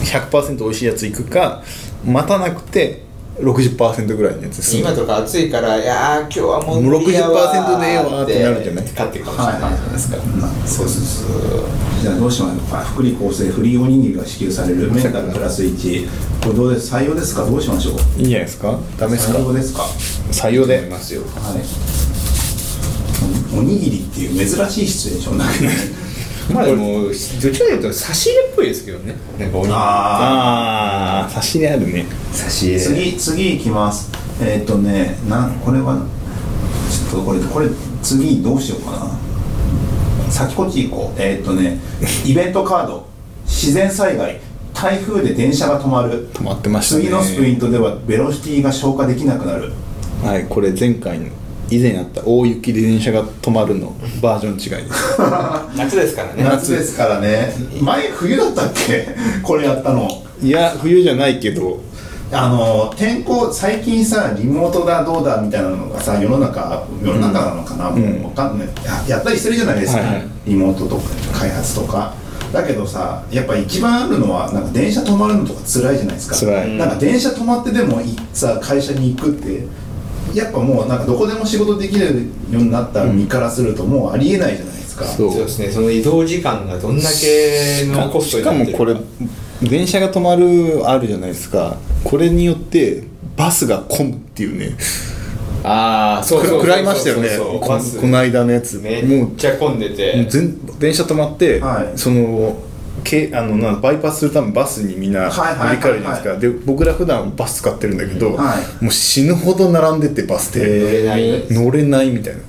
[0.03, 1.61] 100%美味しいやついくか
[2.05, 3.03] 待たなくて
[3.41, 8.85] 60%ぐらいのやつ今とか暑いからいやー今日はもうもう無理やわ60%でええわってなるじゃない？
[8.85, 11.27] 勝ってるかもしれないじゃないですか、まあそうそうそ
[11.57, 11.65] う。
[12.01, 12.79] じゃあどうしましょうか。
[12.85, 16.07] 福利厚生フリーおにぎりが支給されるメンタルプラス1
[16.43, 17.45] これどうです採用ですか？
[17.45, 17.93] どうしましょう？
[18.19, 18.79] いいんじゃないですか？
[18.97, 19.37] ダメですか？
[19.37, 19.83] 採用ですか？
[20.31, 20.87] 採用で。
[20.89, 21.21] ますよ。
[21.21, 21.27] は
[21.57, 21.63] い。
[23.55, 25.73] おおにぎりっていう珍しいシチュエーションだけどね
[26.53, 29.15] まあでもどっちかというと差し入れっぽいですけどね。
[29.37, 32.05] なんかあああ差し入れあるね。
[32.31, 32.79] 差し入れ。
[32.79, 34.11] 次次いきます。
[34.41, 36.05] えーっ、とねなんこれは
[36.89, 37.67] ちょっとこれこれ
[38.01, 40.31] 次どうしようかな。
[40.31, 41.21] 先こっち行こう。
[41.21, 41.77] えーっ、とね
[42.25, 43.07] イベントカード。
[43.45, 44.39] 自然災害。
[44.73, 46.29] 台風で電車が止まる。
[46.31, 47.01] 止まってましたね。
[47.01, 49.73] 次のスプリントではベロシティが消化できなくなる。
[50.23, 51.27] はいこれ前回の
[51.71, 55.21] 以前あった大雪で電車が止まるの バージョン違いです。
[55.77, 56.43] 夏ですからね。
[56.43, 57.53] 夏ですからね。
[57.81, 59.07] 前冬だったっけ？
[59.43, 60.07] これやったの。
[60.41, 61.79] いや冬じゃないけど。
[62.31, 68.01] あの天候最近さリモートだどうだみたいなのがさ世の中世の中なのかな、うん。
[68.01, 68.67] もうわかんない。
[69.07, 70.27] ややったりしてるじゃないですか、はいはい。
[70.45, 71.01] リモートとか
[71.33, 72.13] 開発とか。
[72.53, 76.35] だけどさやっぱ一番あるのはなんか電車止まるのとか辛いじゃないですか。
[76.35, 76.77] 辛い。
[76.77, 79.65] なんか電車止まってでもいさ会社に行くって
[80.33, 82.05] やっぱもうなんかどこでも仕事できる
[82.51, 85.31] ようになった身からするともうありえないじゃないですか、そう。
[85.31, 85.69] そうですね。
[85.69, 88.71] その移動時間がどんだけのコストしになってるか。
[88.71, 88.95] もこれ
[89.69, 91.77] 電車が止まるあるじゃないですか。
[92.03, 93.03] これによって
[93.35, 94.75] バスが混むっていうね。
[95.63, 97.29] ああそうそうそうくらいましたよね。
[97.37, 98.79] この間のやつ。
[98.79, 100.15] めもうっちゃ混んでて。
[100.15, 101.97] もう全電車止まって、はい。
[101.97, 102.57] その
[103.03, 105.77] けあのなバイパスするためにバスにみんな乗りはいはいはい。
[105.77, 108.83] 換えるじゃないですか、で僕ら普段バス使ってるんだけど、はい。
[108.83, 112.41] もう死ぬほど並んでてバス乗れ停ない乗れないみたいな。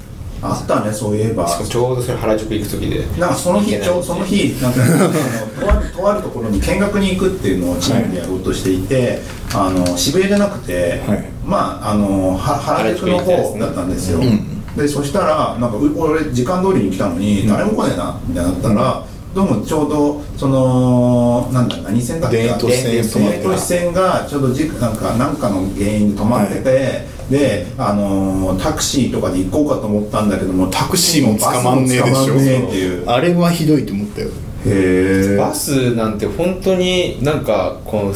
[0.42, 1.46] あったねそういえば。
[1.46, 3.06] しかもちょうどそれ原宿行く時で。
[3.18, 9.20] なんかその日ちょその日なんか あのとあるとあるところに見学に行くっていうのをチームでやろうとしていて、
[9.52, 11.24] あの渋谷じゃなくて、はい。
[11.44, 14.60] まああのは原宿の方だったんですよ、ん。
[14.76, 19.04] でそしたらなんかう俺時間通りに来たのに誰も来ねえなみたいになったら、
[19.34, 23.02] どうもちょうどそのなんだ何線だっけ田園都市線。
[23.04, 32.12] 田園都市線がちょうどじなんかなんかの原因で止まってて、であのタクシーとかで行こうかと思ったんだけどもタクシーも捕まんねえでしょ。
[32.12, 34.30] バスも捕まんねえっていうあれはひどいと思ったよ。
[34.30, 34.32] へ
[34.66, 35.36] え。
[35.36, 38.14] バスなんて本当になんかこの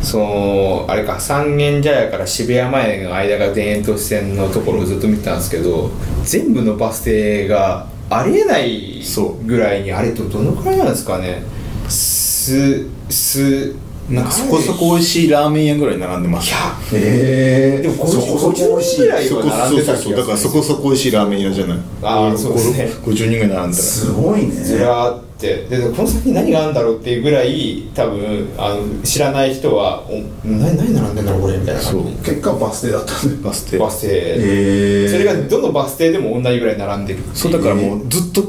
[0.00, 5.90] そのあれか三軒茶屋から渋谷前の間が田園都市線のところをずっと見てたんですけど
[6.22, 9.44] 全部のバス停がありえないそう。
[9.46, 11.42] ぐらいにあれとどのくらいなんですかね。
[11.88, 13.74] すす
[14.10, 16.48] なんかそこそこ美味しいラーメン屋ぐらい並んでます。
[16.48, 16.58] いや
[17.00, 20.12] へえでもそこそこ美味しい50ぐらいそこ並んでた気がする。
[20.12, 21.78] そうそうそうだからそこそこ美味しいラーメン屋じゃない？
[22.02, 22.84] あーそうですね。
[23.04, 24.50] 50人ぐらい並んだらすごいね。
[24.50, 30.12] ずらーってででこの先何があるんだろうっていうぐらい多分あの知らない人はお
[30.46, 31.82] 何何並んでんだろうこれみたいな。
[31.82, 33.78] 感じ結果バス停だったねバス停。
[33.78, 34.08] バス停。
[34.08, 38.48] へえそれがどのバス停でも同じぐらい並んでるそうだからもうずっとず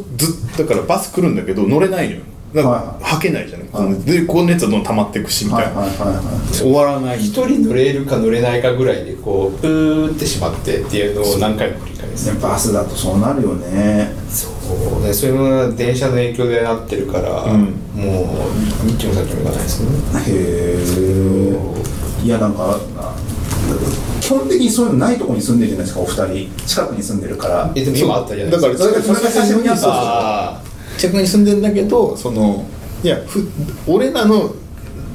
[0.53, 2.21] っとだからバス来るんだけど乗れないのよ。
[2.53, 3.99] だかはらはけないじゃない、はい。
[4.03, 7.19] でこの熱はどんどん溜まっていくしみたはいいな、はいはいはい終わらない。
[7.19, 12.31] 一人乗れるか乗れないかぐらいでこうプーってしまってっていうのを何回も繰り返す。
[12.31, 14.13] ねバスだとそうなるよね。
[14.29, 14.52] そう
[15.01, 15.31] ねそう。
[15.31, 17.61] いうのが電車の影響でなってるから、うん。
[17.95, 18.23] も
[18.85, 19.89] う日も先もいかないですね。
[20.27, 20.77] へ
[22.21, 23.15] えいやなんかあ
[24.21, 26.65] 基本的にそういうのないところに住んでるじゃないですかお二人。
[26.65, 27.71] 近くに住んでるから。
[27.75, 28.91] えでも今あったじゃないだですか。
[28.91, 30.61] からそれが最初にあったあ
[30.97, 32.65] 近くに住んでんだけどその
[33.03, 33.45] いやふ
[33.87, 34.53] 俺らの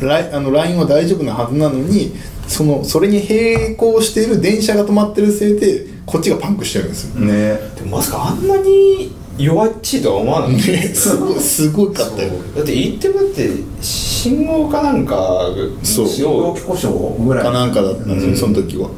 [0.00, 2.14] ライあのラインは大丈夫なはずなのに
[2.46, 7.32] そのそれに並行している電車が止まってるせいでこっちがパンクしてるんですよ、ね。
[7.32, 12.32] ーでもまさかあんなに弱っちいとは思わなかったねすごいすごかったよ。
[12.56, 13.48] だって言ってもだって
[13.80, 15.46] 信号かなんか
[15.82, 18.90] そう信号機故障ぐらいかなんかだったんですよ、その時は。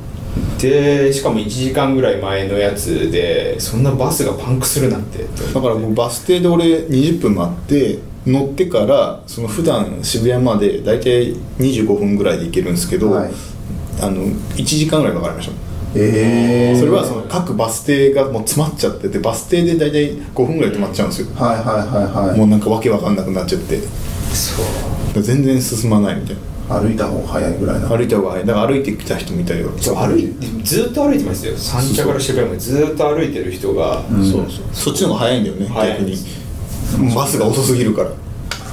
[0.58, 5.24] でしかも1時間ぐらい前のやつでそんなバスがパンクするなんて。
[5.52, 13.30] だからもうバス停で俺20分待って乗ってからその普段渋谷まで大体25分ぐらいで行けるんですけど、はい。
[14.02, 22.38] あの1時間ぐらいかかりましたええそれはその各バス停がもう詰まっちゃっててバス停で大体5分ぐらい止まっちゃうんですよ、はいはいはいはい。
[22.38, 23.80] もうなんかわけわかんなくなっちゃって。
[24.32, 24.62] そ
[25.18, 25.22] う。
[25.22, 26.36] 全然進まないみたい
[26.68, 26.80] な。
[26.80, 27.88] 歩いた方が早いぐらいな。
[27.88, 28.46] 歩いた方が早い。
[28.46, 29.70] だから歩いてきた人みたいよ。
[29.78, 30.32] そう歩い
[30.62, 31.56] ずっと歩いてますよ。
[31.56, 34.64] 三茶から渋谷までずっと歩いてる人が、そうそう。
[34.72, 36.16] そっちの方が早いんだよね逆に。
[37.14, 38.10] バスが遅すぎるから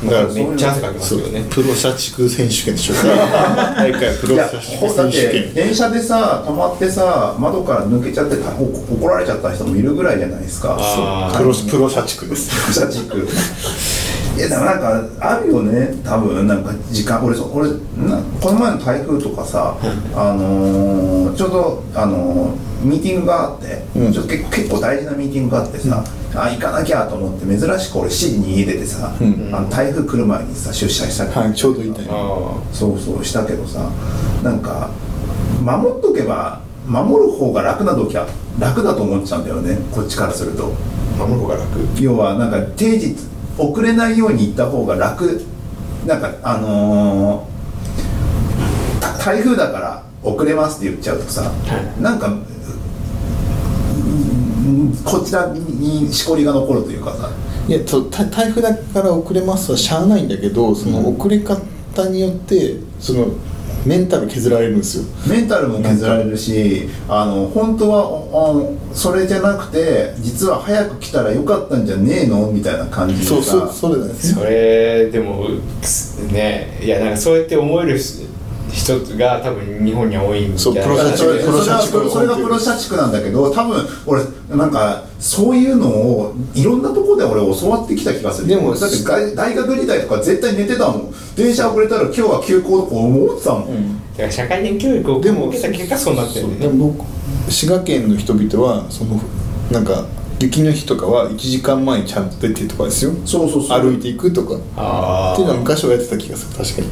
[0.06, 1.45] だからめっちゃ汗かきますよね。
[1.50, 2.93] プロ社畜選手権でしょ。
[3.76, 5.54] 大会プロ社選手権。
[5.54, 10.78] 電車でさ止まってさ窓から抜けちゃって怒られちゃった人もいるぐらいじゃないですか。
[11.36, 12.74] プロプロ社畜です。
[12.74, 13.28] 社畜
[14.38, 15.96] いやでもなんかあるよね。
[16.04, 17.70] 多分なんか時間俺そう俺
[18.08, 19.76] なこの前の台風とかさ、
[20.16, 24.14] あのーちょうど、あのーミーティングがあって、うん。
[24.14, 26.04] ちょっと結構結構大事なミーティングがあってさ、
[26.36, 29.50] あ行かなきゃと思って珍しく俺7時に家出てさ、うん。
[29.56, 33.90] あの台風来る前にさ出社したはいちょうどいいタイミングあそうそうしたけどさ
[34.44, 34.92] なんか
[35.64, 38.28] 守っとけば守る方が楽な時は
[38.60, 39.78] 楽だと思っちゃうんだよね。
[39.92, 40.72] こっちからすると。
[41.20, 41.80] あ守る方が楽。
[42.00, 43.16] 要はなんか定時
[43.58, 45.41] 遅れないように行った方が楽。
[46.05, 51.49] なんかあのーた台風だから遅れますって言っちゃうとさ、は
[51.97, 52.01] い。
[52.01, 52.32] なんかう
[54.70, 57.30] んこちらにしこりが残るというかさ。
[57.68, 57.80] いや
[58.32, 61.60] 台風だから遅れますはしゃあないんだけどその遅れ方
[62.08, 63.28] によってその
[63.88, 65.04] メンタル削られるんですよ。
[65.28, 72.52] メンタルも削られるしあの本当はあそれじゃなくて実は早く来たらよかったんじゃねえの？
[72.52, 75.48] みたいな感じでさそうそうそれですそれでも
[76.32, 77.98] ねいやなんかそうやって思える
[78.72, 81.15] 人が多分日本には多いんじゃないかな。
[81.15, 84.24] そうプロ社それプロ社畜それはそれがプロ社畜なんだけど多分俺
[84.55, 88.47] なんかそういうのをいろんなところで俺教わってきた気がする。
[88.47, 91.13] でもだって大大学時代とか絶対寝てたもん。
[91.36, 96.55] 電車遅れたら今日は休校とか思ってたもん、だから社会人教育を受けた結果そうなってるね。
[96.55, 97.05] でも僕
[97.51, 99.22] 滋賀県の人々はその
[99.72, 100.05] なんか
[100.39, 103.11] 雪の日とかは1時間前にちゃんと出てとかですよ。
[103.26, 103.82] そうそうそう。
[103.82, 104.55] 歩いていくとか。
[104.55, 106.57] っあていうのは昔はやってた気がする。
[106.63, 106.88] 確かに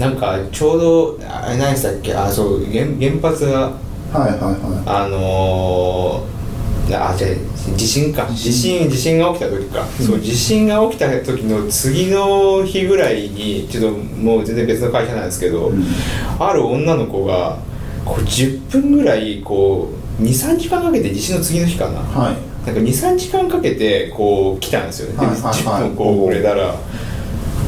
[0.00, 2.14] なんかちょうどあれ何でしたっけ？
[2.14, 3.72] あそう原原発が
[4.12, 7.36] はいはいはあのー、あじゃあ
[7.76, 8.26] 地震か。
[8.32, 8.88] 地震。
[8.88, 15.84] 地震が起きた時か、そう地震が起きた時の次の日ぐらいにちょっともう全然別の会社なんですけど、うん。
[16.38, 17.58] ある女の子が
[18.04, 19.90] こう10分ぐらいこ
[20.20, 22.66] う23時間かけて地震の次の日かな、いはい。
[22.66, 25.52] なんか23時間かけてこう来たんですよね、ではいはいはい。
[25.54, 26.74] 10分こう遅れたら。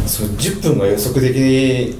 [0.06, 1.96] そう10分が予測でき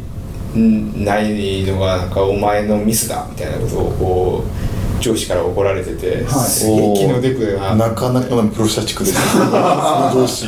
[0.55, 6.25] ないのがなんかお前のミスだみたいなことをこう上司から怒られてて、はい。
[6.25, 7.75] すげえ気のな。
[7.77, 9.21] なかなかのプロ社畜ですね。
[9.47, 10.47] その上司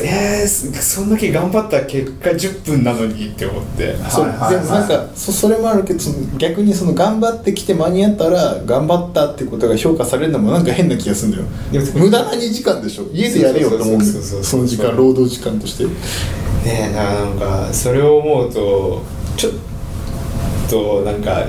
[0.00, 3.94] えー、そんだけ頑張った結果10分なのにって思って。
[4.08, 4.26] そう。
[4.26, 11.84] はいはいでもなんかそそれもあるけどその逆にその頑張ってきて間に合ったら頑張ったってことが評価されるのもなんか変な気がするんだよ。
[11.84, 13.04] でも無駄な2時間でしょ。
[13.12, 14.12] 家でやれよと思うんだよ。
[14.22, 15.84] その時間労働時間として。
[15.84, 15.90] ね
[16.64, 19.02] えなんかそれを思うと
[19.36, 19.52] ちょっ
[20.70, 21.44] となんか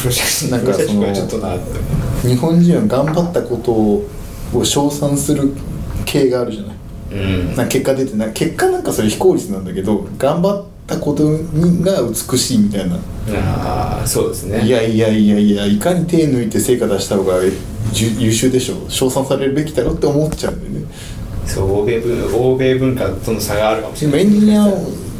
[0.00, 2.28] プロジェクトなんかそのちょっとなって。
[2.28, 3.72] 日本人は頑張ったこと
[4.58, 5.54] を称賛する
[6.04, 6.70] 系があるじゃない。
[6.70, 6.71] うん
[7.56, 8.32] な結果出てない。
[8.32, 12.96] 結果なんかそれ非効率なんだけど頑張ったことにが美しいみたいな、
[13.36, 14.64] ああそうですね。
[14.64, 17.34] いやいやいやいやいかに手抜いて成果出した方が
[17.94, 20.92] 優秀でしょ称賛されるべきだろって思っちゃうんだよね。
[21.46, 24.24] そう欧米文欧米文化との差があるかもしでれない。
[24.26, 24.78] もエンジニアを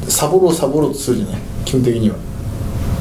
[0.09, 1.37] サボろうサボろうとするじゃない？
[1.65, 2.17] 基本的には。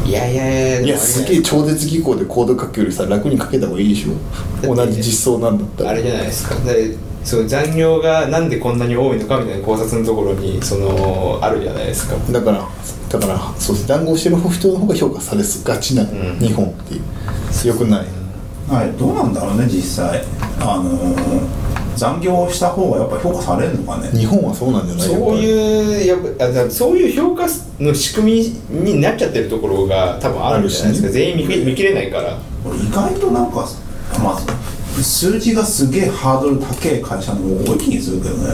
[0.03, 4.75] いやいやいやいやすげえ超絶技巧でコード書くよりさ楽に書けた方がいいでしょ？
[4.75, 5.89] 同じ実装なんだったら。
[5.91, 6.55] あれじゃないですか。
[6.55, 12.15] でそう残業がなんでこんなに多いのかみたいな考察のところにそのあるじゃないですか。
[12.31, 12.67] だから
[13.09, 13.87] だからそうです。
[13.87, 16.07] 談合してる人の方が評価されがちな、ん。
[16.39, 17.67] 日本っていう。
[17.67, 18.05] よくない。
[18.69, 20.23] はい、どうなんだろうね実際。
[20.59, 21.61] あのー
[21.97, 24.07] 残業した方がやっぱ評価されるのかね。
[24.17, 25.07] 日本はそうなんじゃない？
[25.07, 26.07] そういう
[26.55, 27.45] やっそういう評価
[27.81, 31.13] の仕組みになっちゃってるところが多分あるんじゃないですか、ね。
[31.13, 32.37] 全員見き見切れないから。
[32.65, 33.67] 俺意外となんか
[34.23, 34.39] まあ
[35.01, 38.49] 数字がすげえハードル高い会社の方が多い気にするけどね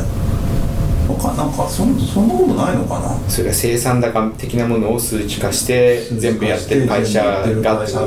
[1.08, 3.18] なんかなんかそんそんなことないのかな？
[3.30, 8.02] それは生産高的なものを数値化して全部やってる会社がってことですか？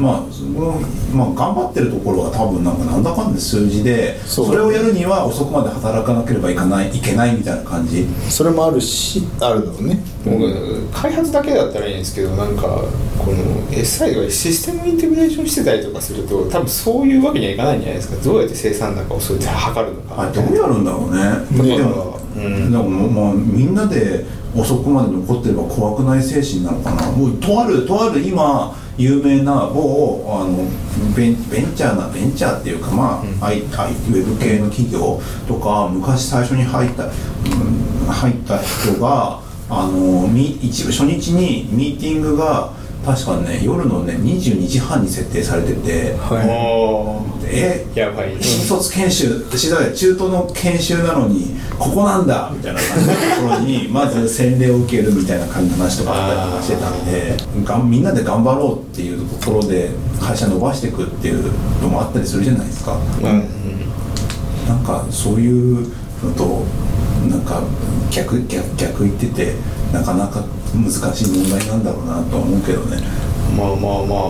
[0.00, 0.80] まあその
[1.12, 8.06] まあ、頑張ってるところは多分なんかなんだかんだ数字でそれをやるには遅くまで働かなければいかないいけないみたいな感じ。
[8.28, 10.00] それもあるしあるだろうね。
[10.24, 12.62] 僕開発だけだったらいいんですけどなんか
[13.18, 13.36] この
[13.70, 18.22] SI がシステムインテグレーションしてたりとかすると多分そういうわけにはいかないんじゃないですか。
[18.22, 20.22] どうやって生産高をそうやって測るのか。
[20.22, 21.68] あれどうやるんだろうね。
[21.68, 21.76] ね。
[21.76, 24.24] でも、うんでももうみんなで
[24.54, 27.10] 遅くまで残ってれば怖くない精神なのかな。
[27.10, 30.68] もうとあるとある今有名な某あの
[31.16, 42.72] ベンベンチャーなベンチャーっていうかまあ、I I ウェブ系の企業とか昔最初に入った、うん入った人があのみ一部初日にミーティングが
[43.04, 47.98] 確かね夜のね22時半に設定されてて、はおえー。
[47.98, 48.42] やばい。
[48.42, 61.50] 新卒研修私だから中途の研修なのにここなんだみたいな感じのところに まず洗礼を受けるみたいな感じの話とかあったりとかしてたんでがんみんなで頑張ろうっていうところで会社伸ばしていくっていう
[61.82, 62.98] のもあったりするじゃないですか。
[63.22, 63.44] うん。
[64.68, 65.88] なんかそういう
[66.22, 66.64] のと
[67.28, 67.62] なんか
[68.10, 69.54] 逆逆逆言ってて
[69.92, 72.98] なかなか難しい問題なんだろうなとは思うけどね。
[73.56, 74.28] まあまあまあ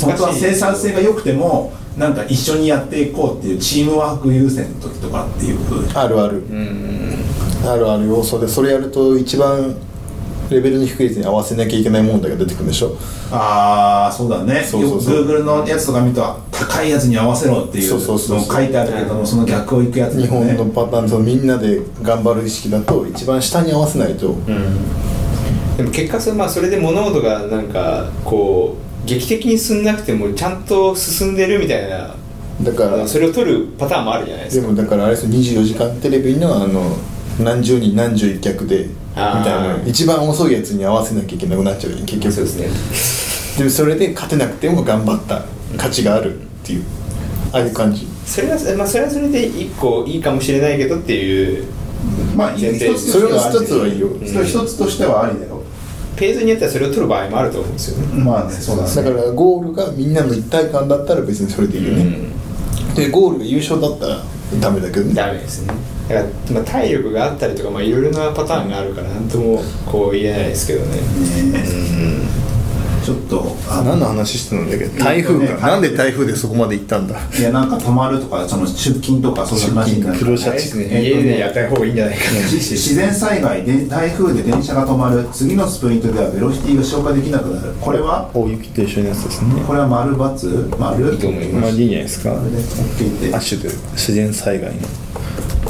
[0.00, 5.58] 本当は生産性が良くてもなんか一緒にやっていこうっていうチームワーク優先の時とかっていう
[5.94, 6.38] あるある。
[6.38, 7.14] うん
[7.66, 8.06] あるある。
[8.06, 9.76] 要素でそれやると一番
[10.50, 12.96] レベルの低いやつに合わせなきゃいけない問題が出てくるんでしょ？
[13.32, 14.62] ああそうだね。
[14.62, 15.24] そうそうそう。
[15.24, 18.48] Google のやつとか見ると高いやつに合わせろっていうそうそうそうそう。
[18.48, 20.54] の書いてあるけどもその逆をいくやつだ日よね。
[20.54, 24.34] 本のパターンそのみんなで頑張る意識だと一番下に合わせないと。
[25.78, 32.14] でも結果それ,、まあ、それで物事がなんかこう劇的に進んなくてもちゃんと進んでるみたいな。
[32.62, 34.66] だからそれを取るパターンもあるじゃないですか。
[34.66, 35.32] でもだからあれですよ。
[35.32, 36.96] 24時間テレビのあの
[37.40, 39.82] 何十人何十一脚でみたいな。
[39.86, 42.32] 一番遅いやつに合わせなきゃいけなくなっちゃうよね結局。
[42.32, 43.58] そうですね。
[43.58, 45.42] でもそれで勝てなくても頑張った。
[45.76, 46.84] 価値があるっていう。
[47.52, 48.06] ああいう感じ。
[48.24, 51.64] それは、まあ、それはそれで一個いいかもしれないけどっていう
[52.34, 52.70] まあそれ
[53.32, 54.08] は一つはいいよ。
[54.26, 55.53] それ一つとしてはありだよ
[56.16, 58.22] ペーズによってはそれを取る場合もあると思うんですよね。
[58.22, 58.94] まあねそうだね。
[58.94, 62.18] だからゴールがみんなの一体感だったら別にそれでいいよね、
[62.94, 64.22] でゴールが優勝だったら
[64.60, 65.14] ダメだけどね。
[65.14, 65.74] ダメですね。
[66.08, 70.96] だから、まあ、体力があったりとかまあいろいろなパターンがあるからなんともこう言えないですけどね。
[70.96, 71.02] ね
[73.04, 74.86] ちょっとあ何の話してたんだっけ？
[74.98, 75.66] 台風えっとねか。
[75.68, 77.16] なんで台風でそこまで行ったんだ？
[77.38, 82.48] いやなんか泊まるとかその出勤とかそういう話になる出勤黒シャね家でやった方がいいんじゃないかな。
[82.48, 87.74] し自然災害で台風で電車が止まる次のスプリントではベロシティが消化できなくなる。
[87.80, 88.30] これは？
[88.32, 89.62] 大雪と一緒のやつですね。
[89.66, 89.86] これは？
[89.86, 92.30] 丸×丸いいと思いまあいいんじゃないですか。
[92.30, 93.34] で OK で。
[93.34, 94.80] アッシュというか自然災害の。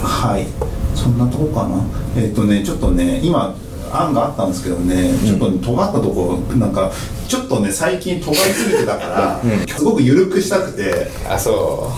[0.00, 0.46] はい。
[0.94, 1.82] そんなとこかな。
[2.16, 3.56] えっ、とねちょっとね今
[3.94, 6.90] 案があったんですけどねちょっとね尖ったとこなんか
[7.28, 11.08] ちょっとね最近尖りすぎてたから、すごく緩くしたくて。
[11.28, 11.90] あそ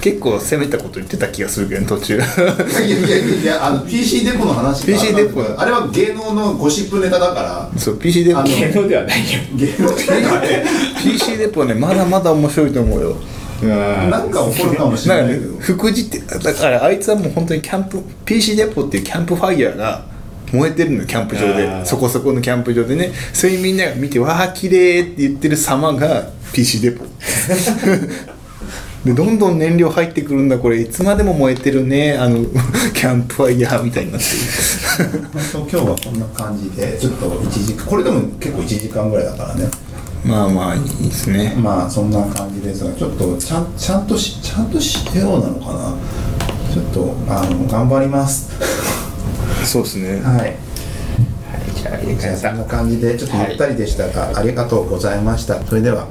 [0.00, 2.16] 結構攻めたこと言ってた気がするけどね途中。
[2.16, 7.78] いやいやいやあの PC デポの話が PC デポあれは芸能のゴシップネタだから。
[7.78, 8.42] そう PC デポ。
[8.42, 9.40] 芸能ではないよ。
[9.56, 10.62] 芸能じゃなくて
[11.02, 13.16] PC デポねまだまだ面白いと思うよ。
[13.62, 15.58] なんか起こるかもしれないけど。
[15.58, 20.04] 副次ってだからあいつはもう本当にキャンプ PC デポっていうキャンプファイヤーが
[20.54, 21.84] 燃えてるのよキャンプ場で。
[21.84, 23.12] そこそこのキャンプ場でね。
[23.32, 27.04] そういうみんなが見てわあ綺麗って言ってる様が PC デポ。
[29.04, 30.80] でどんどん燃料入ってくるんだこれ。
[30.80, 32.44] いつまでも燃えてるねあの
[32.94, 35.28] キャンプファイヤーみたいになってる。
[35.32, 39.68] 本当今日はこんな感じでちょっと1時間これでも結構1時間ぐらいだからね。
[40.24, 41.54] まあまあいいですね。
[41.58, 45.94] まあそんな感じですがちょっとちゃんちゃんとしちゃんとしようなのかな。
[46.74, 48.50] ちょっとあの頑張ります
[49.64, 50.20] そうですね。
[50.20, 50.56] はい。
[51.74, 55.62] じゃあいじゃあそんな感じでちょっとゆったりでしたが、ありがとうございました。
[55.64, 56.08] それでは